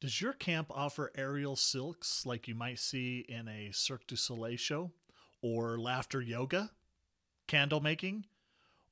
[0.00, 4.56] Does your camp offer aerial silks like you might see in a Cirque du Soleil
[4.56, 4.92] show,
[5.42, 6.70] or laughter yoga,
[7.48, 8.26] candle making,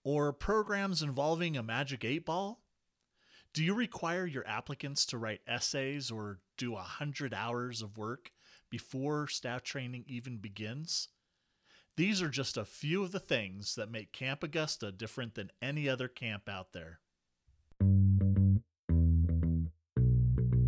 [0.03, 2.61] or programs involving a magic eight ball?
[3.53, 8.32] Do you require your applicants to write essays or do a 100 hours of work
[8.68, 11.09] before staff training even begins?
[11.96, 15.88] These are just a few of the things that make Camp Augusta different than any
[15.88, 16.98] other camp out there.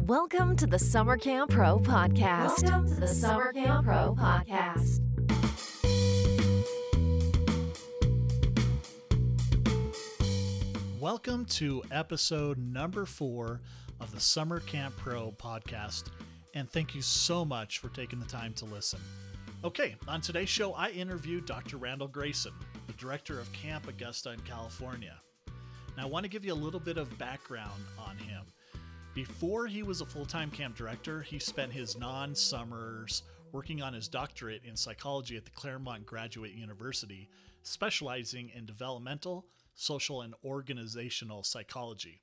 [0.09, 2.63] Welcome to the Summer Camp Pro podcast.
[2.63, 5.01] Welcome to the Summer Camp Pro podcast.
[10.99, 13.61] Welcome to episode number four
[14.01, 16.05] of the Summer Camp Pro podcast,
[16.55, 19.01] and thank you so much for taking the time to listen.
[19.63, 21.77] Okay, on today's show, I interviewed Dr.
[21.77, 22.55] Randall Grayson,
[22.87, 25.21] the director of Camp Augusta in California.
[25.99, 28.45] Now, I want to give you a little bit of background on him.
[29.15, 33.23] Before he was a full time camp director, he spent his non summers
[33.53, 37.29] working on his doctorate in psychology at the Claremont Graduate University,
[37.63, 42.21] specializing in developmental, social, and organizational psychology.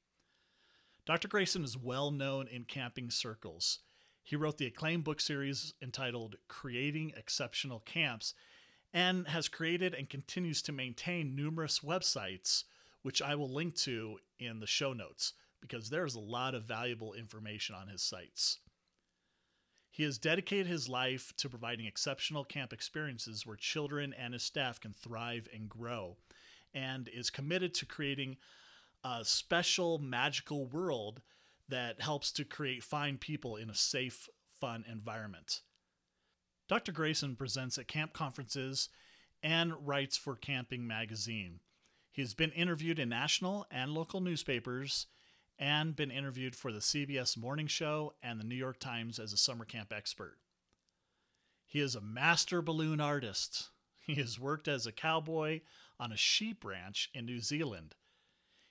[1.05, 1.27] Dr.
[1.27, 3.79] Grayson is well known in camping circles.
[4.23, 8.33] He wrote the acclaimed book series entitled Creating Exceptional Camps
[8.93, 12.63] and has created and continues to maintain numerous websites,
[13.01, 15.33] which I will link to in the show notes
[15.67, 18.59] because there's a lot of valuable information on his sites.
[19.89, 24.79] He has dedicated his life to providing exceptional camp experiences where children and his staff
[24.79, 26.17] can thrive and grow,
[26.73, 28.37] and is committed to creating
[29.03, 31.21] a special magical world
[31.69, 34.27] that helps to create fine people in a safe,
[34.59, 35.61] fun environment.
[36.67, 36.91] Dr.
[36.91, 38.89] Grayson presents at camp conferences
[39.41, 41.59] and writes for Camping Magazine.
[42.11, 45.07] He has been interviewed in national and local newspapers
[45.57, 49.37] and been interviewed for the CBS Morning Show and the New York Times as a
[49.37, 50.37] summer camp expert.
[51.65, 53.69] He is a master balloon artist.
[53.99, 55.61] He has worked as a cowboy
[55.99, 57.95] on a sheep ranch in New Zealand.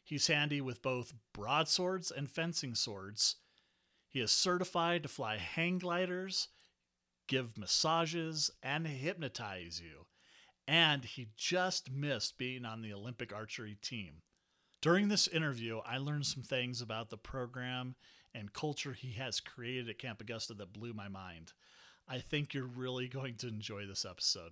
[0.04, 3.36] He's handy with both broadswords and fencing swords.
[4.08, 6.48] He is certified to fly hang gliders,
[7.26, 10.06] give massages, and hypnotize you.
[10.68, 14.22] And he just missed being on the Olympic archery team.
[14.84, 17.94] During this interview, I learned some things about the program
[18.34, 21.54] and culture he has created at Camp Augusta that blew my mind.
[22.06, 24.50] I think you're really going to enjoy this episode.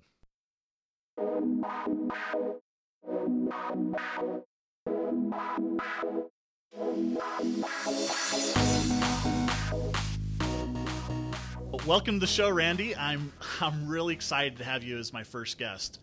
[11.87, 12.97] Welcome to the show, Randy.
[12.97, 16.01] I'm I'm really excited to have you as my first guest.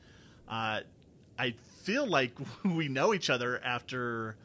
[0.48, 0.82] Uh,
[1.40, 2.32] I feel like
[2.66, 4.36] we know each other after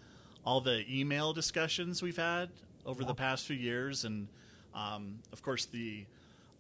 [0.47, 2.49] all the email discussions we've had
[2.87, 3.09] over yeah.
[3.09, 4.29] the past few years, and
[4.75, 6.05] um, of course the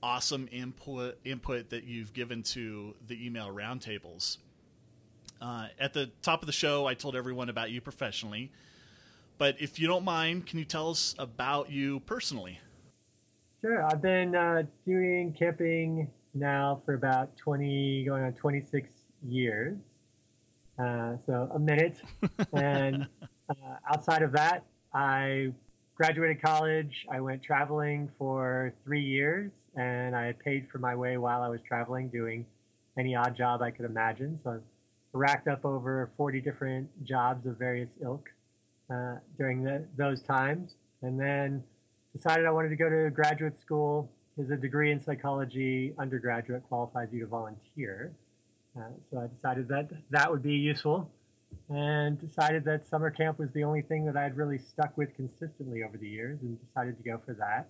[0.02, 4.38] awesome input input that you've given to the email roundtables.
[5.40, 8.50] Uh, at the top of the show, I told everyone about you professionally,
[9.38, 12.60] but if you don't mind, can you tell us about you personally?
[13.60, 13.84] Sure.
[13.84, 18.90] I've been uh, doing camping now for about 20, going on 26
[19.26, 19.76] years.
[20.78, 22.00] Uh, so a minute.
[22.52, 23.06] and
[23.48, 23.54] uh,
[23.92, 25.52] outside of that, I
[25.94, 27.06] graduated college.
[27.10, 31.60] I went traveling for three years, and I paid for my way while I was
[31.62, 32.46] traveling, doing
[32.98, 34.38] any odd job I could imagine.
[34.42, 34.56] So I
[35.12, 38.28] racked up over 40 different jobs of various ilk
[38.92, 41.62] uh, during the, those times, and then
[42.14, 44.10] decided I wanted to go to graduate school.
[44.36, 48.12] Is a degree in psychology undergraduate qualifies you to volunteer.
[48.76, 51.10] Uh, so I decided that that would be useful
[51.68, 55.14] and decided that summer camp was the only thing that I had really stuck with
[55.14, 57.68] consistently over the years and decided to go for that.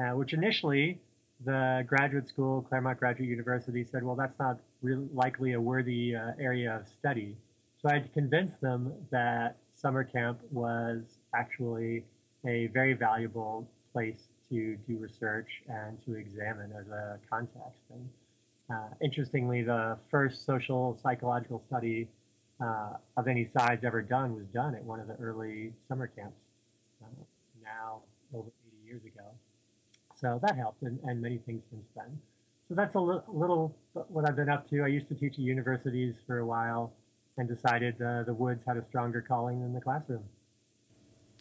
[0.00, 1.00] Uh, which initially
[1.44, 6.32] the graduate school, Claremont Graduate University, said, well, that's not really likely a worthy uh,
[6.40, 7.36] area of study.
[7.80, 11.02] So I had to convince them that summer camp was
[11.34, 12.04] actually
[12.46, 17.82] a very valuable place to do research and to examine as a context.
[17.92, 18.08] And
[18.70, 22.08] uh, interestingly, the first social psychological study
[22.60, 26.36] uh, of any size ever done was done at one of the early summer camps,
[27.02, 27.06] uh,
[27.62, 28.00] now
[28.34, 29.24] over 80 years ago.
[30.20, 32.18] So that helped, and, and many things since then.
[32.68, 33.74] So that's a li- little
[34.08, 34.82] what I've been up to.
[34.82, 36.92] I used to teach at universities for a while
[37.38, 40.24] and decided the woods had a stronger calling than the classroom.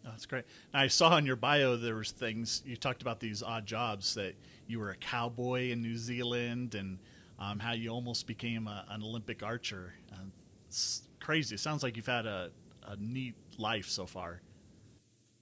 [0.05, 0.45] Oh, that's great.
[0.73, 4.35] I saw in your bio there was things you talked about these odd jobs that
[4.67, 6.99] you were a cowboy in New Zealand and
[7.39, 9.93] um, how you almost became a, an Olympic archer.
[10.11, 10.25] Uh,
[10.67, 11.55] it's crazy.
[11.55, 12.51] It sounds like you've had a,
[12.85, 14.41] a neat life so far.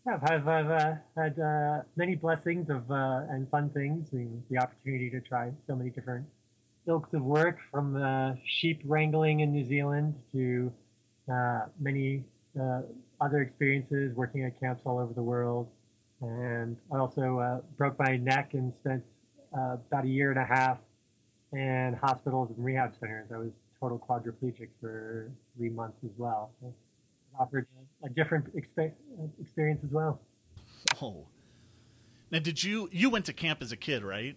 [0.06, 4.08] Yeah, I've, I've uh, had uh, many blessings of uh, and fun things.
[4.12, 6.28] The opportunity to try so many different
[6.88, 10.72] ilks of work, from uh, sheep wrangling in New Zealand to
[11.32, 12.24] uh, many
[13.20, 15.68] other experiences working at camps all over the world.
[16.22, 19.04] And I also broke my neck and spent
[19.52, 20.78] about a year and a half
[21.54, 23.32] in hospitals and rehab centers.
[23.34, 26.52] I was total quadriplegic for three months as well.
[26.62, 26.74] So it
[27.40, 27.68] offered
[28.04, 28.94] a, a different expe-
[29.42, 30.20] experience as well.
[31.02, 31.28] Oh.
[32.32, 34.36] Now, did you you went to camp as a kid, right?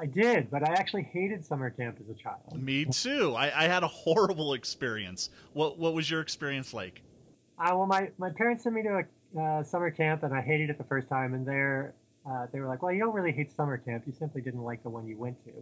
[0.00, 2.62] I did, but I actually hated summer camp as a child.
[2.62, 3.34] Me too.
[3.34, 5.30] I, I had a horrible experience.
[5.52, 7.02] What what was your experience like?
[7.58, 9.02] Uh, well, my, my parents sent me to
[9.36, 11.34] a uh, summer camp, and I hated it the first time.
[11.34, 14.04] And there, uh, they were like, "Well, you don't really hate summer camp.
[14.06, 15.52] You simply didn't like the one you went to."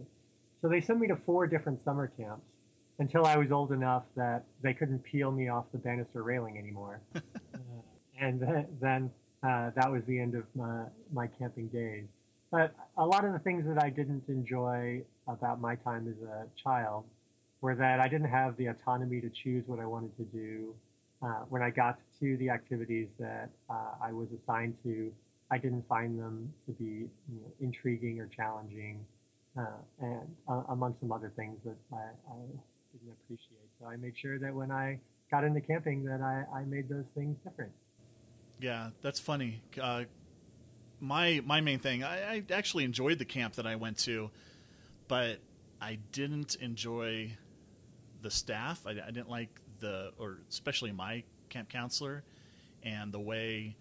[0.61, 2.45] So they sent me to four different summer camps
[2.99, 7.01] until I was old enough that they couldn't peel me off the banister railing anymore.
[7.15, 7.19] uh,
[8.19, 9.11] and then, then
[9.43, 12.05] uh, that was the end of my, my camping days.
[12.51, 16.47] But a lot of the things that I didn't enjoy about my time as a
[16.61, 17.05] child
[17.61, 20.73] were that I didn't have the autonomy to choose what I wanted to do.
[21.21, 25.11] Uh, when I got to the activities that uh, I was assigned to,
[25.49, 29.05] I didn't find them to be you know, intriguing or challenging,
[29.57, 29.65] uh,
[30.01, 32.37] and uh, among some other things that I, I,
[32.93, 33.69] didn't appreciate.
[33.79, 34.99] So I made sure that when I
[35.29, 37.71] got into camping, that I, I made those things different.
[38.59, 39.61] Yeah, that's funny.
[39.79, 40.05] Uh,
[40.99, 44.31] my my main thing, I, I actually enjoyed the camp that I went to,
[45.07, 45.37] but
[45.79, 47.37] I didn't enjoy
[48.21, 48.81] the staff.
[48.85, 49.49] I, I didn't like
[49.79, 52.23] the, or especially my camp counselor,
[52.81, 53.75] and the way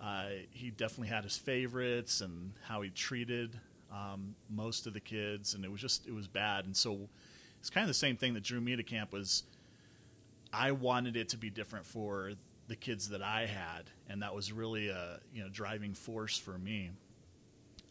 [0.00, 3.60] uh, he definitely had his favorites and how he treated
[3.92, 6.64] um, most of the kids, and it was just it was bad.
[6.64, 7.08] And so
[7.60, 9.44] it's kind of the same thing that drew me to camp was
[10.52, 12.32] I wanted it to be different for
[12.68, 16.58] the kids that I had, and that was really a you know driving force for
[16.58, 16.90] me.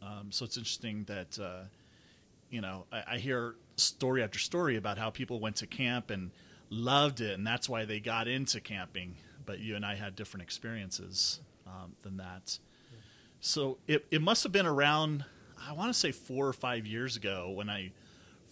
[0.01, 1.63] Um, so it's interesting that uh,
[2.50, 6.31] you know I, I, hear story after story about how people went to camp and
[6.69, 9.15] loved it, and that's why they got into camping.
[9.45, 12.59] But you and I had different experiences um, than that.
[13.39, 15.25] So it it must have been around
[15.57, 17.92] I want to say four or five years ago when I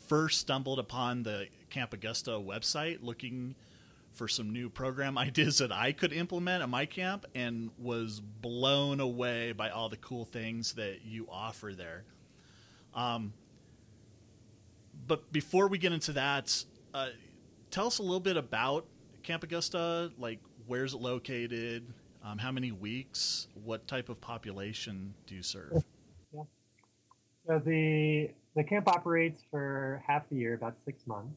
[0.08, 3.56] first stumbled upon the Camp Augusta website looking
[4.14, 9.00] for some new program ideas that I could implement at my camp and was blown
[9.00, 12.04] away by all the cool things that you offer there.
[12.94, 13.34] Um,
[15.08, 16.64] but before we get into that,
[16.94, 17.10] uh,
[17.72, 18.86] tell us a little bit about
[19.24, 20.12] Camp Augusta.
[20.18, 21.86] Like, where's it located?
[22.24, 23.48] Um, how many weeks?
[23.64, 25.84] What type of population do you serve?
[27.48, 31.36] So the the camp operates for half the year, about six months.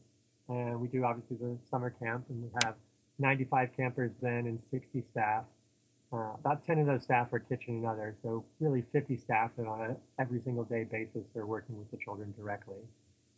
[0.49, 2.75] And we do obviously the summer camp, and we have
[3.19, 5.43] 95 campers then and 60 staff.
[6.13, 9.65] Uh, about 10 of those staff are kitchen and other, so really 50 staff that
[9.65, 12.79] on every single day basis are working with the children directly.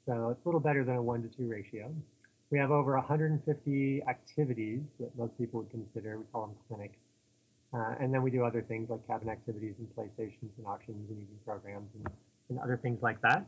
[0.05, 1.91] So it's a little better than a one to two ratio.
[2.51, 6.19] We have over 150 activities that most people would consider.
[6.19, 6.97] We call them clinics.
[7.73, 11.21] Uh, and then we do other things like cabin activities and playstations and auctions and
[11.21, 12.07] evening programs and,
[12.49, 13.45] and other things like that.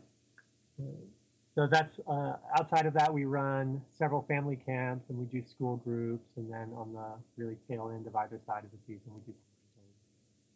[1.55, 5.77] So that's uh, outside of that, we run several family camps and we do school
[5.77, 9.33] groups, and then on the really tail end of either side of the season, we
[9.33, 9.37] do.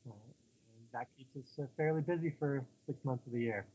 [0.07, 3.65] Uh, and that keeps us uh, fairly busy for six months of the year.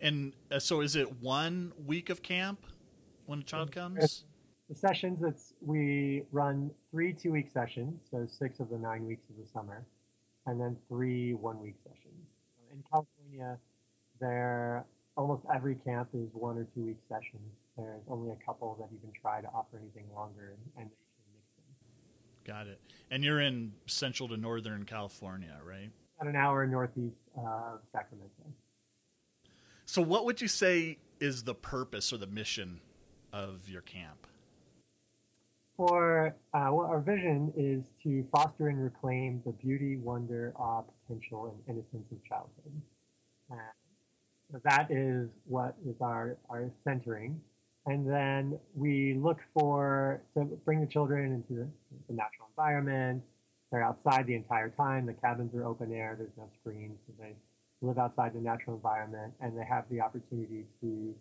[0.00, 2.64] And uh, so, is it one week of camp
[3.26, 4.24] when a child comes?
[4.68, 9.36] The sessions, it's we run three two-week sessions, so six of the nine weeks of
[9.44, 9.84] the summer,
[10.46, 12.28] and then three one-week sessions.
[12.72, 13.58] In California,
[14.20, 14.84] there
[15.16, 17.52] almost every camp is one or two week sessions.
[17.76, 21.44] There's only a couple that even try to offer anything longer, and, and they mix
[21.56, 22.54] them.
[22.54, 22.80] Got it.
[23.10, 25.90] And you're in central to northern California, right?
[26.20, 28.30] About an hour northeast of Sacramento.
[29.86, 32.80] So, what would you say is the purpose or the mission
[33.32, 34.26] of your camp?
[35.76, 41.46] For uh, well, our vision is to foster and reclaim the beauty, wonder, awe, potential,
[41.66, 42.82] and innocence of childhood.
[43.50, 43.56] Uh,
[44.64, 47.40] that is what is our, our centering.
[47.86, 51.68] And then we look for to bring the children into the,
[52.08, 53.22] the natural environment.
[53.70, 55.06] They're outside the entire time.
[55.06, 56.14] The cabins are open air.
[56.18, 57.34] There's no screens, so they
[57.80, 61.14] live outside the natural environment, and they have the opportunity to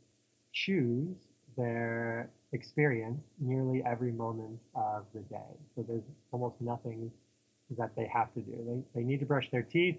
[0.52, 1.16] choose
[1.56, 5.56] their experience nearly every moment of the day.
[5.76, 7.12] So there's almost nothing
[7.78, 8.84] that they have to do.
[8.94, 9.98] They, they need to brush their teeth.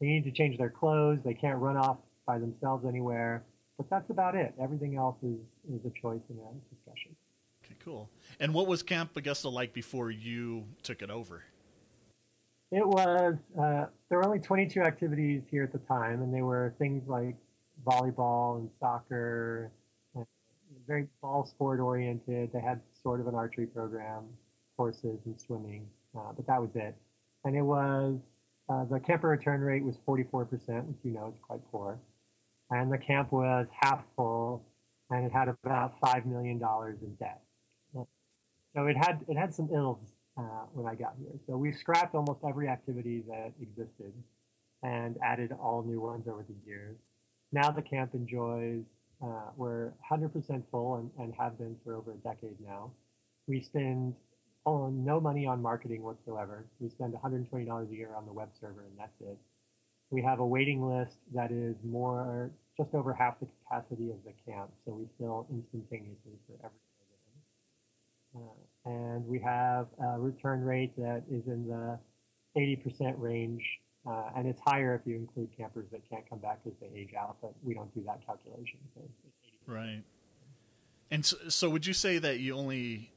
[0.00, 1.18] They need to change their clothes.
[1.24, 3.44] They can't run off by themselves anywhere.
[3.76, 4.54] But that's about it.
[4.60, 5.38] Everything else is,
[5.72, 7.16] is a choice in a discussion.
[7.64, 8.10] Okay, cool.
[8.38, 11.44] And what was Camp Augusta like before you took it over?
[12.70, 16.74] It was, uh, there were only 22 activities here at the time, and they were
[16.78, 17.36] things like
[17.84, 19.72] volleyball and soccer,
[20.14, 20.26] and
[20.86, 22.50] very ball sport oriented.
[22.52, 24.24] They had sort of an archery program,
[24.76, 25.86] horses and swimming,
[26.16, 26.94] uh, but that was it.
[27.44, 28.18] And it was,
[28.68, 31.98] uh, the camper return rate was 44%, which you know is quite poor.
[32.70, 34.64] And the camp was half full,
[35.10, 36.60] and it had about $5 million
[37.02, 37.42] in debt.
[38.74, 39.98] So it had, it had some ills
[40.38, 41.32] uh, when I got here.
[41.46, 44.12] So we scrapped almost every activity that existed
[44.82, 46.96] and added all new ones over the years.
[47.52, 48.84] Now the camp enjoys,
[49.22, 52.92] uh, we're 100% full and, and have been for over a decade now.
[53.48, 54.14] We spend
[54.64, 56.66] on no money on marketing whatsoever.
[56.78, 59.36] We spend $120 a year on the web server and that's it.
[60.10, 64.32] We have a waiting list that is more, just over half the capacity of the
[64.50, 64.70] camp.
[64.84, 66.78] So we fill instantaneously for every
[68.34, 68.38] uh,
[68.84, 71.98] and we have a return rate that is in the
[72.56, 73.62] 80% range,
[74.06, 77.10] uh, and it's higher if you include campers that can't come back because they age
[77.18, 78.78] out, but we don't do that calculation.
[78.94, 79.02] So
[79.66, 80.02] right.
[81.10, 83.12] And so, so, would you say that you only,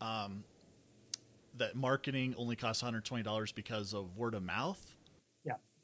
[0.00, 0.44] um,
[1.56, 4.96] that marketing only costs $120 because of word of mouth?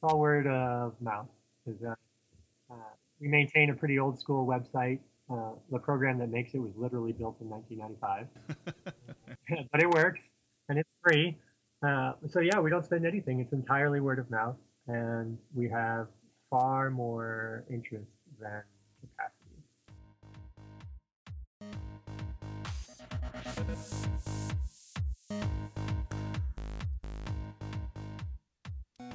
[0.04, 1.26] All word of mouth.
[1.64, 1.94] Because uh,
[2.70, 2.76] uh,
[3.20, 7.12] we maintain a pretty old school website uh, the program that makes it was literally
[7.12, 8.94] built in 1995,
[9.72, 10.20] but it works
[10.68, 11.36] and it's free.
[11.82, 13.40] Uh, so yeah, we don't spend anything.
[13.40, 14.56] It's entirely word of mouth,
[14.86, 16.08] and we have
[16.50, 18.62] far more interest than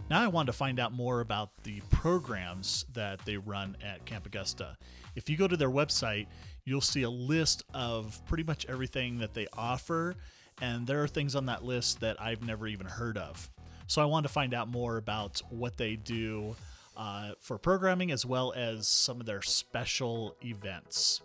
[0.10, 4.26] Now I wanted to find out more about the programs that they run at Camp
[4.26, 4.76] Augusta.
[5.16, 6.26] If you go to their website,
[6.66, 10.16] you'll see a list of pretty much everything that they offer,
[10.62, 13.52] and there are things on that list that I've never even heard of.
[13.86, 16.56] So I wanted to find out more about what they do
[16.98, 21.22] uh, for programming as well as some of their special events.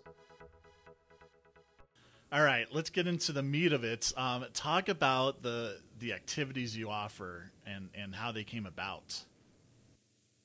[2.35, 4.13] All right, let's get into the meat of it.
[4.17, 9.23] Um, talk about the the activities you offer and and how they came about.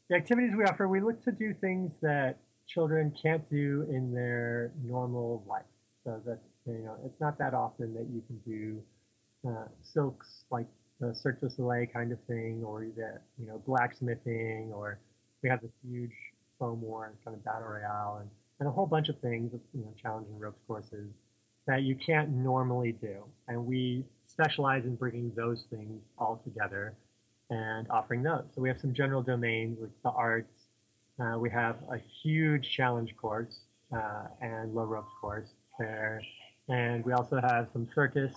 [0.07, 4.71] The activities we offer, we look to do things that children can't do in their
[4.83, 5.63] normal life.
[6.03, 10.67] So that you know, it's not that often that you can do uh, silks like
[10.99, 14.99] the Cirque du Soleil kind of thing, or that you know blacksmithing, or
[15.41, 16.13] we have this huge
[16.59, 18.29] foam war and kind of battle royale, and,
[18.59, 21.09] and a whole bunch of things, you know, challenging ropes courses
[21.69, 23.17] that you can't normally do.
[23.47, 26.95] And we specialize in bringing those things all together
[27.51, 28.45] and offering those.
[28.55, 30.65] So we have some general domains like the arts.
[31.19, 33.59] Uh, we have a huge challenge course
[33.95, 36.23] uh, and low ropes course there.
[36.69, 38.33] And we also have some circus,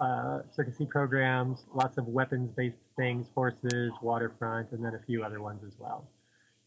[0.00, 5.42] uh, circusy programs, lots of weapons based things, horses, waterfront, and then a few other
[5.42, 6.06] ones as well.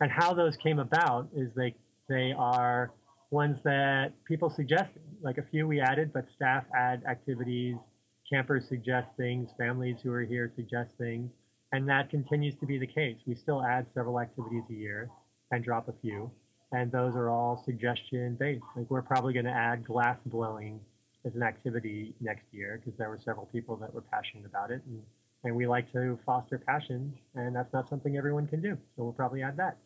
[0.02, 1.76] And how those came about is they,
[2.10, 2.92] they are
[3.32, 5.02] ones that people suggested.
[5.22, 7.76] Like a few we added, but staff add activities,
[8.32, 11.32] campers suggest things, families who are here suggest things,
[11.72, 13.18] and that continues to be the case.
[13.26, 15.10] We still add several activities a year
[15.52, 16.32] and drop a few,
[16.72, 18.64] and those are all suggestion based.
[18.76, 20.80] Like we're probably going to add glass blowing
[21.26, 24.82] as an activity next year because there were several people that were passionate about it,
[24.88, 25.02] and,
[25.44, 28.78] and we like to foster passion, and that's not something everyone can do.
[28.96, 29.78] So we'll probably add that.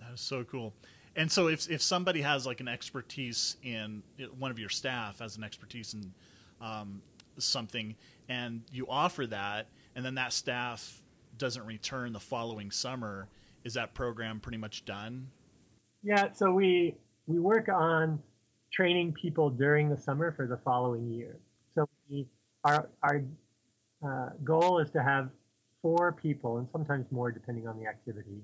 [0.00, 0.72] That is so cool.
[1.16, 4.02] And so if if somebody has like an expertise in
[4.38, 6.12] one of your staff has an expertise in
[6.60, 7.02] um,
[7.38, 7.94] something,
[8.28, 11.02] and you offer that, and then that staff
[11.38, 13.28] doesn't return the following summer,
[13.64, 15.28] is that program pretty much done?
[16.02, 16.32] Yeah.
[16.32, 18.20] So we we work on
[18.72, 21.38] training people during the summer for the following year.
[21.74, 22.26] So we,
[22.64, 23.22] our our
[24.04, 25.30] uh, goal is to have
[25.80, 28.42] four people, and sometimes more depending on the activity,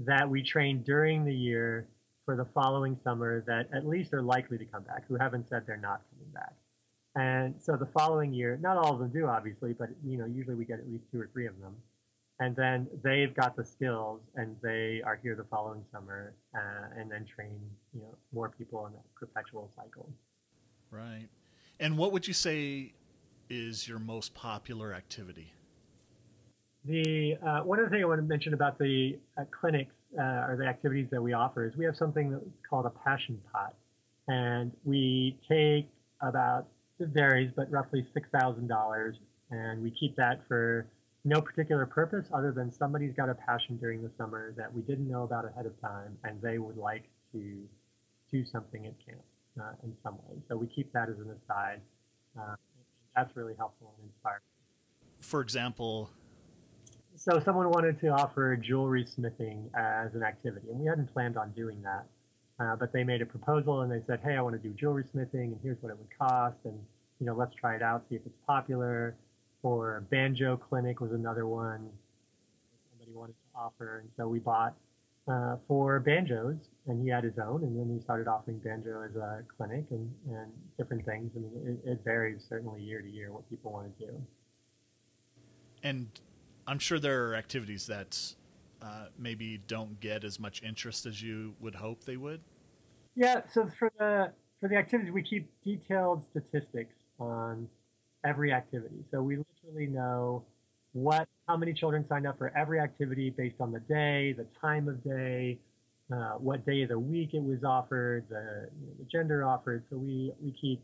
[0.00, 1.86] that we train during the year
[2.24, 5.64] for the following summer that at least are likely to come back, who haven't said
[5.66, 6.54] they're not coming back.
[7.16, 10.54] And so the following year, not all of them do, obviously, but you know, usually
[10.54, 11.74] we get at least two or three of them.
[12.38, 17.10] And then they've got the skills, and they are here the following summer, uh, and
[17.10, 17.58] then train
[17.92, 20.10] you know more people in that perpetual cycle.
[20.90, 21.28] Right.
[21.78, 22.94] And what would you say
[23.50, 25.52] is your most popular activity?
[26.86, 30.56] The uh, one other thing I want to mention about the uh, clinics uh, or
[30.58, 33.74] the activities that we offer is we have something that's called a passion pot,
[34.28, 35.88] and we take
[36.20, 36.66] about
[36.98, 39.16] it varies, but roughly six thousand dollars,
[39.50, 40.86] and we keep that for
[41.24, 45.08] no particular purpose other than somebody's got a passion during the summer that we didn't
[45.08, 47.62] know about ahead of time, and they would like to
[48.32, 49.20] do something at camp
[49.60, 50.36] uh, in some way.
[50.48, 51.80] So we keep that as an aside.
[52.38, 52.54] Uh,
[53.14, 54.40] that's really helpful and inspiring.
[55.20, 56.10] For example,
[57.20, 61.52] so someone wanted to offer jewelry smithing as an activity, and we hadn't planned on
[61.52, 62.06] doing that.
[62.58, 65.04] Uh, but they made a proposal and they said, "Hey, I want to do jewelry
[65.04, 66.78] smithing, and here's what it would cost, and
[67.18, 69.16] you know, let's try it out, see if it's popular."
[69.62, 71.90] Or banjo clinic was another one
[72.90, 74.74] somebody wanted to offer, and so we bought
[75.28, 79.14] uh, for banjos, and he had his own, and then we started offering banjo as
[79.16, 81.30] a clinic and, and different things.
[81.36, 84.12] I mean, it, it varies certainly year to year what people want to do.
[85.82, 86.08] And
[86.70, 88.16] I'm sure there are activities that
[88.80, 92.42] uh, maybe don't get as much interest as you would hope they would.
[93.16, 93.40] Yeah.
[93.52, 97.68] So for the for the activities, we keep detailed statistics on
[98.24, 99.04] every activity.
[99.10, 100.44] So we literally know
[100.92, 104.88] what how many children signed up for every activity based on the day, the time
[104.88, 105.58] of day,
[106.12, 109.82] uh, what day of the week it was offered, the, you know, the gender offered.
[109.90, 110.80] So we, we keep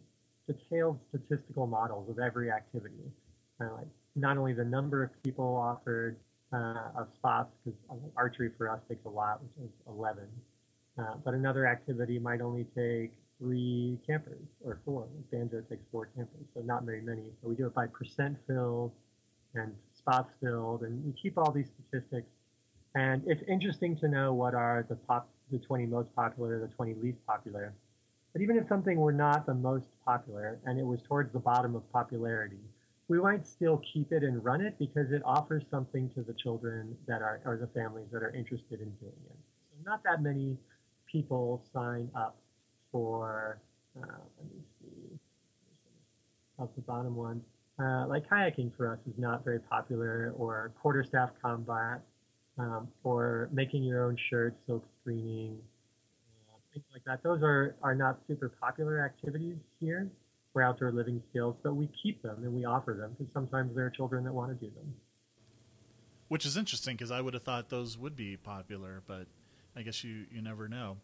[0.48, 3.12] detailed statistical models of every activity.
[3.60, 6.16] Uh, like not only the number of people offered
[6.52, 7.78] uh, of spots, because
[8.16, 10.24] archery for us takes a lot, which is 11,
[10.98, 15.06] uh, but another activity might only take three campers or four.
[15.30, 17.24] Banjo takes four campers, so not very many.
[17.42, 18.92] So we do it by percent filled
[19.54, 22.28] and spots filled, and we keep all these statistics.
[22.94, 26.94] And it's interesting to know what are the top, the 20 most popular, the 20
[26.94, 27.74] least popular.
[28.32, 31.74] But even if something were not the most popular and it was towards the bottom
[31.74, 32.60] of popularity,
[33.08, 36.96] we might still keep it and run it because it offers something to the children
[37.06, 39.36] that are, or the families that are interested in doing it.
[39.70, 40.56] So not that many
[41.10, 42.36] people sign up
[42.90, 43.60] for,
[43.96, 44.06] uh,
[44.38, 45.18] let me see,
[46.58, 47.40] of the bottom one.
[47.78, 52.00] Uh, like kayaking for us is not very popular, or quarterstaff combat,
[52.58, 55.58] um, or making your own shirts, silk screening,
[56.48, 57.22] uh, things like that.
[57.22, 60.10] Those are, are not super popular activities here
[60.56, 63.84] for outdoor living skills, but we keep them and we offer them because sometimes there
[63.84, 64.94] are children that want to do them.
[66.28, 69.26] Which is interesting because I would have thought those would be popular, but
[69.76, 70.96] I guess you, you never know.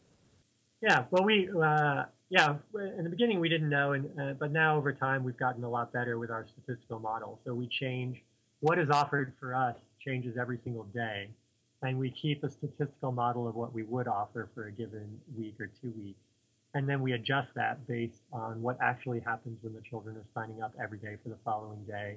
[0.80, 2.54] Yeah, well, we uh, yeah
[2.96, 5.68] in the beginning we didn't know, and uh, but now over time we've gotten a
[5.68, 7.38] lot better with our statistical model.
[7.44, 8.22] So we change
[8.60, 11.28] what is offered for us changes every single day,
[11.82, 15.56] and we keep a statistical model of what we would offer for a given week
[15.60, 16.24] or two weeks,
[16.74, 20.62] and then we adjust that based on what actually happens when the children are signing
[20.62, 22.16] up every day for the following day.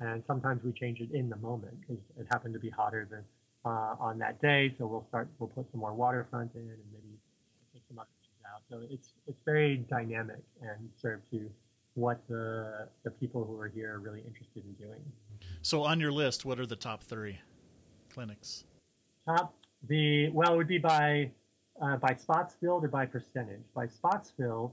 [0.00, 3.24] And sometimes we change it in the moment because it happened to be hotter than
[3.64, 7.18] uh, on that day, so we'll start we'll put some more waterfront in and maybe
[7.72, 8.62] take some other things out.
[8.70, 11.50] So it's it's very dynamic and serve to
[11.94, 15.00] what the the people who are here are really interested in doing.
[15.62, 17.40] So on your list, what are the top three
[18.08, 18.64] clinics?
[19.26, 19.54] Top
[19.88, 21.30] the well it would be by
[21.80, 23.62] uh, by spots filled or by percentage.
[23.74, 24.72] By spots filled,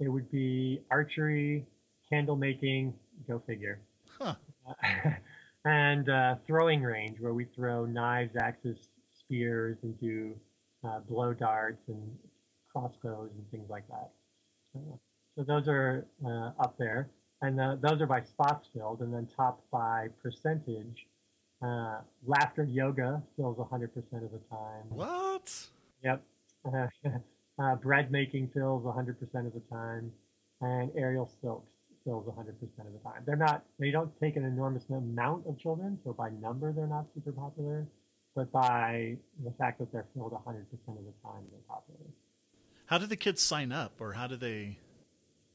[0.00, 1.64] it would be archery,
[2.08, 2.94] candle making,
[3.28, 3.80] go figure,
[4.18, 4.34] huh.
[4.66, 5.10] uh,
[5.64, 8.88] and uh, throwing range where we throw knives, axes,
[9.18, 10.34] spears, and do
[10.84, 12.18] uh, blow darts and
[12.72, 14.10] crossbows and things like that.
[14.76, 14.96] Uh,
[15.36, 17.08] so those are uh, up there,
[17.40, 21.06] and the, those are by spots filled, and then top by percentage.
[21.64, 24.84] Uh, laughter yoga fills 100% of the time.
[24.88, 25.68] What?
[26.02, 26.22] Yep.
[27.58, 29.10] Uh, bread making fills 100%
[29.46, 30.10] of the time,
[30.62, 31.70] and aerial silks
[32.02, 33.22] fills 100% of the time.
[33.26, 37.06] They're not, they don't take an enormous amount of children, so by number they're not
[37.14, 37.86] super popular,
[38.34, 42.00] but by the fact that they're filled 100% of the time, they're popular.
[42.86, 44.78] How do the kids sign up, or how do they?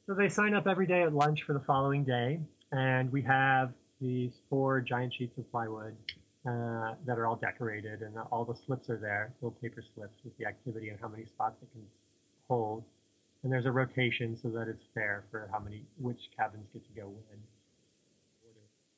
[0.05, 2.39] So they sign up every day at lunch for the following day,
[2.71, 5.95] and we have these four giant sheets of plywood
[6.47, 10.37] uh, that are all decorated, and all the slips are there, little paper slips with
[10.37, 11.81] the activity and how many spots it can
[12.47, 12.83] hold.
[13.43, 17.01] And there's a rotation so that it's fair for how many, which cabins get to
[17.01, 17.39] go when.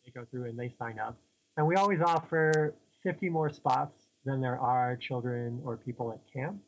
[0.06, 1.18] They go through and they sign up,
[1.58, 3.94] and we always offer 50 more spots
[4.26, 6.62] than there are children or people at camp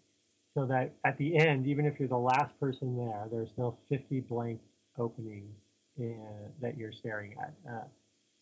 [0.54, 4.22] so that at the end, even if you're the last person there, there's still 50
[4.22, 4.60] blank
[4.98, 5.56] openings
[5.98, 6.20] in,
[6.62, 7.54] that you're staring at.
[7.70, 7.84] Uh,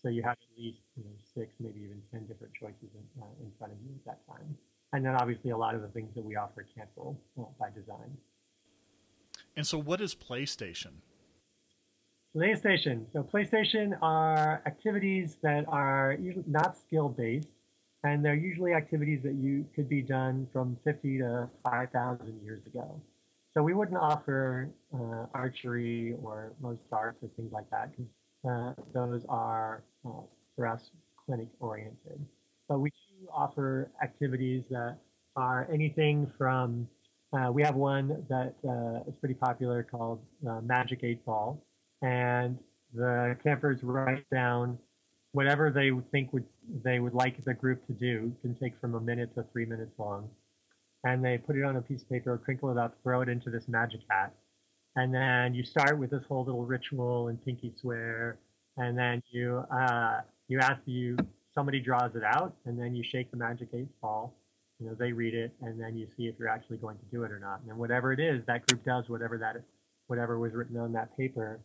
[0.01, 3.25] so you have at least you know, six, maybe even 10 different choices in, uh,
[3.41, 4.57] in front of you at that time.
[4.93, 8.17] And then obviously a lot of the things that we offer cancel uh, by design.
[9.55, 11.01] And so, what is PlayStation?
[12.35, 13.05] PlayStation.
[13.11, 17.49] So, PlayStation are activities that are not skill based
[18.03, 23.01] and they're usually activities that you could be done from 50 to 5,000 years ago.
[23.53, 28.09] So we wouldn't offer uh, archery or most darts or things like that because
[28.93, 30.21] those are uh,
[30.55, 30.91] for us
[31.25, 32.25] clinic oriented.
[32.67, 34.97] But we do offer activities that
[35.35, 36.87] are anything from
[37.31, 41.61] uh, we have one that uh, is pretty popular called uh, Magic Eight Ball,
[42.01, 42.57] and
[42.93, 44.79] the campers write down
[45.33, 46.45] whatever they think would
[46.83, 48.33] they would like the group to do.
[48.41, 50.27] Can take from a minute to three minutes long,
[51.03, 53.51] and they put it on a piece of paper, crinkle it up, throw it into
[53.51, 54.33] this magic hat,
[54.95, 58.37] and then you start with this whole little ritual and pinky swear,
[58.77, 61.17] and then you uh, you ask you
[61.53, 64.35] somebody draws it out, and then you shake the magic eight ball.
[64.79, 67.23] You know, they read it, and then you see if you're actually going to do
[67.23, 67.59] it or not.
[67.61, 69.61] And then whatever it is, that group does whatever that
[70.07, 71.59] whatever was written on that paper,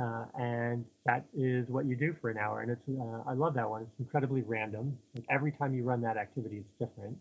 [0.00, 2.60] uh, and that is what you do for an hour.
[2.60, 3.82] And it's uh, I love that one.
[3.82, 4.96] It's incredibly random.
[5.14, 7.16] Like every time you run that activity, it's different,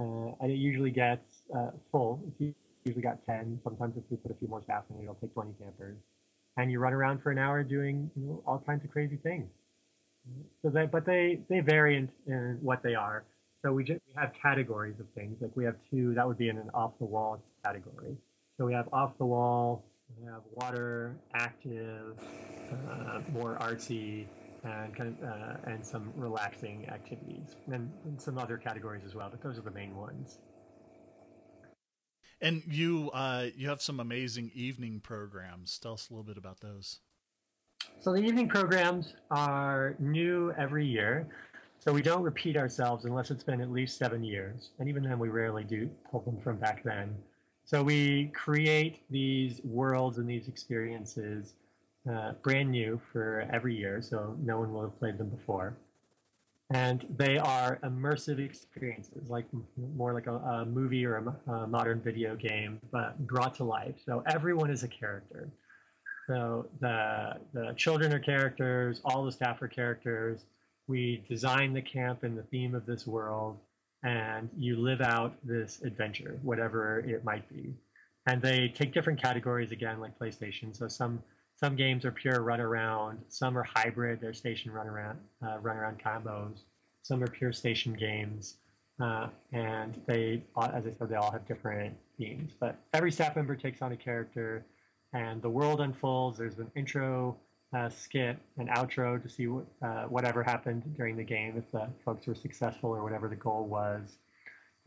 [0.00, 2.22] uh, and it usually gets uh, full.
[2.40, 3.60] It's usually got ten.
[3.64, 5.96] Sometimes if we put a few more staff in, it'll take twenty campers,
[6.56, 9.48] and you run around for an hour doing you know, all kinds of crazy things.
[10.62, 13.24] So they, but they they vary in, in what they are.
[13.62, 15.38] So we just we have categories of things.
[15.40, 16.14] Like we have two.
[16.14, 18.16] That would be in an off the wall category.
[18.58, 19.82] So we have off the wall,
[20.20, 22.16] we have water, active,
[22.88, 24.26] uh, more artsy,
[24.62, 29.28] and kind of uh, and some relaxing activities, and, and, some other categories as well.
[29.30, 30.38] But those are the main ones.
[32.42, 35.78] And you uh, you have some amazing evening programs.
[35.78, 36.98] Tell us a little bit about those.
[38.00, 41.28] So the evening programs are new every year.
[41.78, 45.18] So we don't repeat ourselves unless it's been at least seven years, and even then
[45.18, 47.16] we rarely do pull them from back then.
[47.64, 51.54] So we create these worlds and these experiences
[52.10, 55.76] uh, brand new for every year, so no one will have played them before.
[56.74, 59.44] And they are immersive experiences, like
[59.76, 63.96] more like a, a movie or a, a, modern video game, but brought to life.
[64.06, 65.50] So everyone is a character.
[66.28, 70.46] So the the children are characters, all the staff are characters.
[70.86, 73.58] We design the camp and the theme of this world,
[74.02, 77.74] and you live out this adventure, whatever it might be.
[78.26, 80.76] And they take different categories again, like PlayStation.
[80.76, 81.22] So some
[81.62, 85.76] some games are pure run around, some are hybrid, they're station run around uh, run
[85.76, 86.62] around combos.
[87.02, 88.56] Some are pure station games,
[89.00, 92.50] uh, and they, as I said, they all have different themes.
[92.58, 94.64] But every staff member takes on a character,
[95.12, 96.38] and the world unfolds.
[96.38, 97.36] There's an intro
[97.76, 101.86] uh, skit, an outro to see what, uh, whatever happened during the game, if the
[102.04, 104.18] folks were successful or whatever the goal was.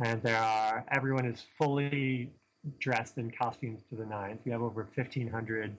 [0.03, 2.31] And there are everyone is fully
[2.79, 4.41] dressed in costumes to the nines.
[4.43, 5.77] We have over 1,500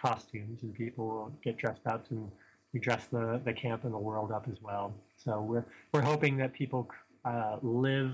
[0.00, 2.30] costumes, and people get dressed up, and
[2.72, 4.94] we dress the, the camp and the world up as well.
[5.16, 6.88] So we're we're hoping that people
[7.24, 8.12] uh, live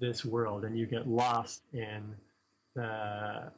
[0.00, 2.14] this world, and you get lost in
[2.74, 3.50] the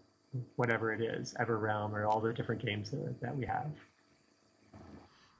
[0.56, 3.70] whatever it is, Everrealm, or all the different games that, that we have.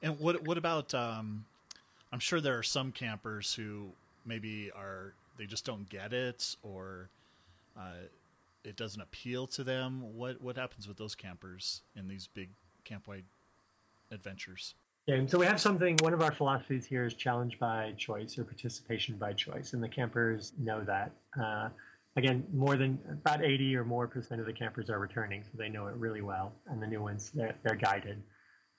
[0.03, 0.93] And what what about?
[0.95, 1.45] Um,
[2.13, 3.89] I'm sure there are some campers who
[4.27, 7.09] maybe are they just don't get it, or
[7.79, 8.07] uh,
[8.64, 10.03] it doesn't appeal to them.
[10.14, 12.51] What what happens with those campers in these big
[12.85, 13.25] camp-wide
[14.11, 14.75] adventures?
[15.07, 15.96] Yeah, so we have something.
[16.01, 19.88] One of our philosophies here is challenge by choice or participation by choice, and the
[19.88, 21.11] campers know that.
[21.40, 21.70] Uh,
[22.16, 25.68] again, more than about 80 or more percent of the campers are returning, so they
[25.68, 28.22] know it really well, and the new ones they're, they're guided.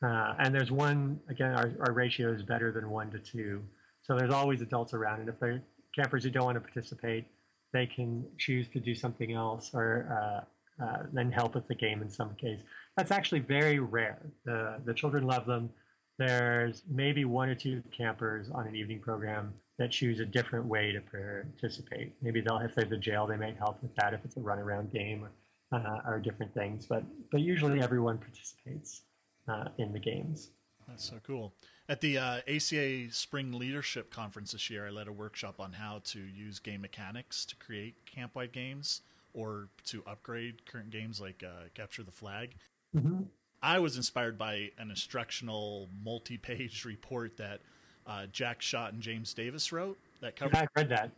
[0.01, 3.61] Uh, and there's one, again, our, our ratio is better than one to two.
[4.01, 5.21] So there's always adults around.
[5.21, 5.63] And if they're
[5.95, 7.25] campers who don't want to participate,
[7.73, 12.01] they can choose to do something else or uh, uh, then help with the game
[12.01, 12.61] in some case.
[12.95, 14.19] That's actually very rare.
[14.45, 15.69] The, the children love them.
[16.17, 20.91] There's maybe one or two campers on an evening program that choose a different way
[20.91, 22.13] to participate.
[22.21, 24.59] Maybe they'll, if there's a jail, they may help with that if it's a run
[24.59, 25.25] around game
[25.71, 26.85] or, uh, or different things.
[26.85, 29.01] But, but usually everyone participates
[29.47, 30.51] uh, in the games.
[30.87, 31.53] That's so cool.
[31.89, 36.01] At the uh, ACA Spring Leadership Conference this year, I led a workshop on how
[36.05, 39.01] to use game mechanics to create camp-wide games
[39.33, 42.55] or to upgrade current games like uh, Capture the Flag.
[42.95, 43.23] Mm-hmm.
[43.61, 47.59] I was inspired by an instructional multi-page report that
[48.07, 49.97] uh, Jack Shott and James Davis wrote.
[50.21, 50.53] That covered.
[50.53, 51.11] Yeah, I read that.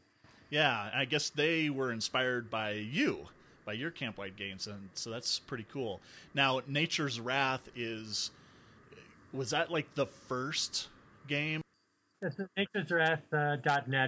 [0.49, 3.27] Yeah, I guess they were inspired by you
[3.65, 5.99] by your campwide games, and so that's pretty cool.
[6.35, 8.29] Now, Nature's Wrath is
[9.35, 10.89] was that like the first
[11.27, 11.61] game?
[12.21, 12.45] Yes, uh,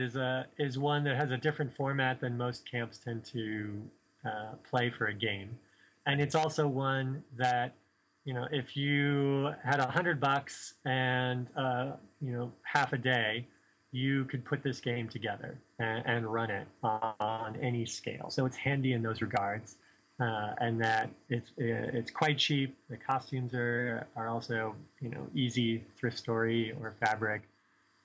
[0.02, 3.82] is a is one that has a different format than most camps tend to
[4.26, 5.58] uh, play for a game,
[6.06, 7.76] and it's also one that
[8.24, 13.46] you know if you had a hundred bucks and uh, you know half a day
[13.92, 18.30] you could put this game together and, and run it on any scale.
[18.30, 19.78] So it's handy in those regards,
[20.20, 22.76] uh, and that it's it's quite cheap.
[22.90, 27.44] The costumes are are also you know easy thrift story or fabric.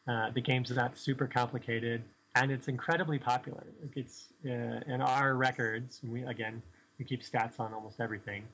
[0.07, 2.03] Uh, the game's not super complicated,
[2.35, 3.65] and it's incredibly popular.
[3.95, 4.51] It's uh,
[4.87, 6.01] in our records.
[6.05, 6.63] We again
[6.99, 8.45] we keep stats on almost everything.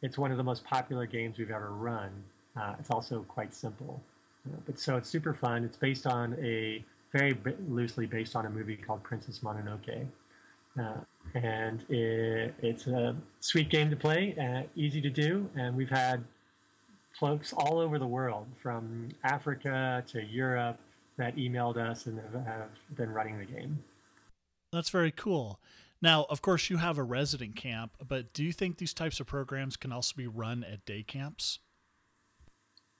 [0.00, 2.10] It's one of the most popular games we've ever run.
[2.56, 4.00] Uh, it's also quite simple.
[4.46, 5.64] Uh, but so it's super fun.
[5.64, 7.36] It's based on a very
[7.68, 10.06] loosely based on a movie called Princess Mononoke.
[11.34, 16.24] And it, it's a sweet game to play, uh, easy to do, and we've had
[17.18, 20.78] folks all over the world, from Africa to Europe,
[21.16, 23.82] that emailed us and have, have been running the game.
[24.72, 25.60] That's very cool.
[26.00, 29.26] Now, of course, you have a resident camp, but do you think these types of
[29.26, 31.58] programs can also be run at day camps?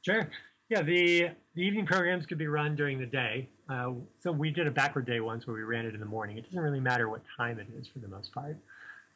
[0.04, 0.28] Sure.
[0.68, 3.48] Yeah, the, the evening programs could be run during the day.
[3.70, 6.36] Uh, so we did a backward day once where we ran it in the morning.
[6.36, 8.56] It doesn't really matter what time it is for the most part.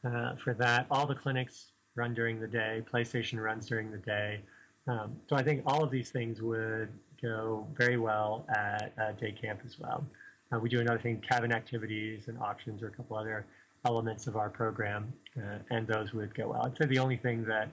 [0.03, 2.83] Uh, for that, all the clinics run during the day.
[2.91, 4.41] PlayStation runs during the day.
[4.89, 6.89] Um, so I think all of these things would
[7.21, 10.07] go very well at uh, day camp as well.
[10.51, 13.45] Uh, we do another thing, cabin activities and auctions, or a couple other
[13.85, 16.63] elements of our program, uh, and those would go well.
[16.63, 17.69] I'd say the only thing that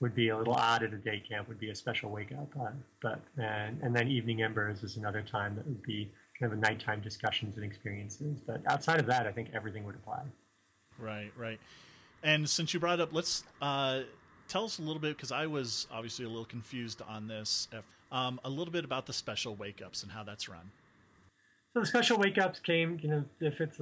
[0.00, 2.52] would be a little odd at a day camp would be a special wake up.
[3.02, 6.60] But and and then evening embers is another time that would be kind of a
[6.60, 8.40] nighttime discussions and experiences.
[8.46, 10.22] But outside of that, I think everything would apply.
[10.98, 11.60] Right, right.
[12.22, 14.00] And since you brought up, let's uh,
[14.48, 17.68] tell us a little bit because I was obviously a little confused on this.
[18.12, 20.70] Um, a little bit about the special wake ups and how that's run.
[21.72, 23.78] So the special wake ups came, you know, if it's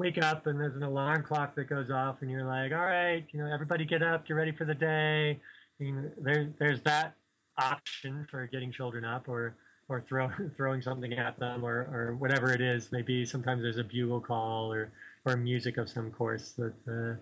[0.00, 3.26] wake up and there's an alarm clock that goes off and you're like, all right,
[3.32, 5.38] you know, everybody get up, get ready for the day.
[5.78, 7.14] Know, there, there's that
[7.58, 9.56] option for getting children up or
[9.90, 12.90] or throw, throwing something at them or, or whatever it is.
[12.92, 14.90] Maybe sometimes there's a bugle call or,
[15.26, 17.20] or music of some course that, uh,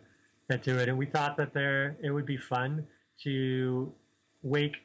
[0.48, 0.88] that do it.
[0.88, 2.86] And we thought that there it would be fun
[3.24, 3.92] to
[4.42, 4.76] wake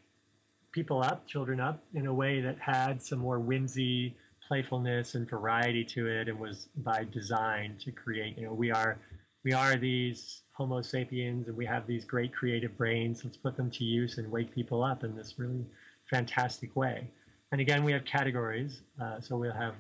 [0.72, 4.16] people up, children up, in a way that had some more whimsy,
[4.54, 8.38] playfulness, and variety to it, and was by design to create.
[8.38, 9.00] You know, we are
[9.44, 13.24] we are these Homo sapiens, and we have these great creative brains.
[13.24, 15.66] Let's put them to use and wake people up in this really
[16.08, 17.10] fantastic way.
[17.52, 18.82] And again, we have categories.
[19.02, 19.74] Uh, so we'll have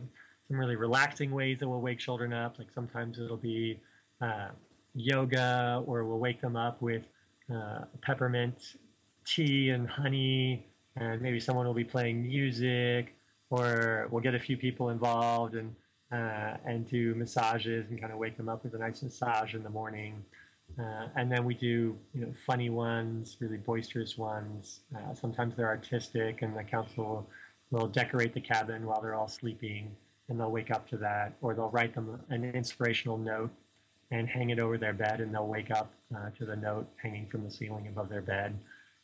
[0.48, 2.58] some really relaxing ways that will wake children up.
[2.58, 3.80] Like sometimes it'll be
[4.22, 4.50] uh,
[4.96, 7.04] yoga, or we'll wake them up with
[7.56, 8.58] uh, peppermint
[9.24, 13.14] tea and honey, and maybe someone will be playing music,
[13.54, 15.76] or we'll get a few people involved and
[16.12, 19.64] uh, and do massages and kind of wake them up with a nice massage in
[19.64, 20.24] the morning.
[20.80, 24.82] Uh, and then we do, you know, funny ones, really boisterous ones.
[24.96, 27.28] Uh, sometimes they're artistic, and the council
[27.72, 29.92] will decorate the cabin while they're all sleeping,
[30.30, 33.52] and they'll wake up to that, or they'll write them an inspirational note
[34.12, 37.28] and hang it over their bed, and they'll wake up uh, to the note hanging
[37.28, 38.58] from the ceiling above their bed.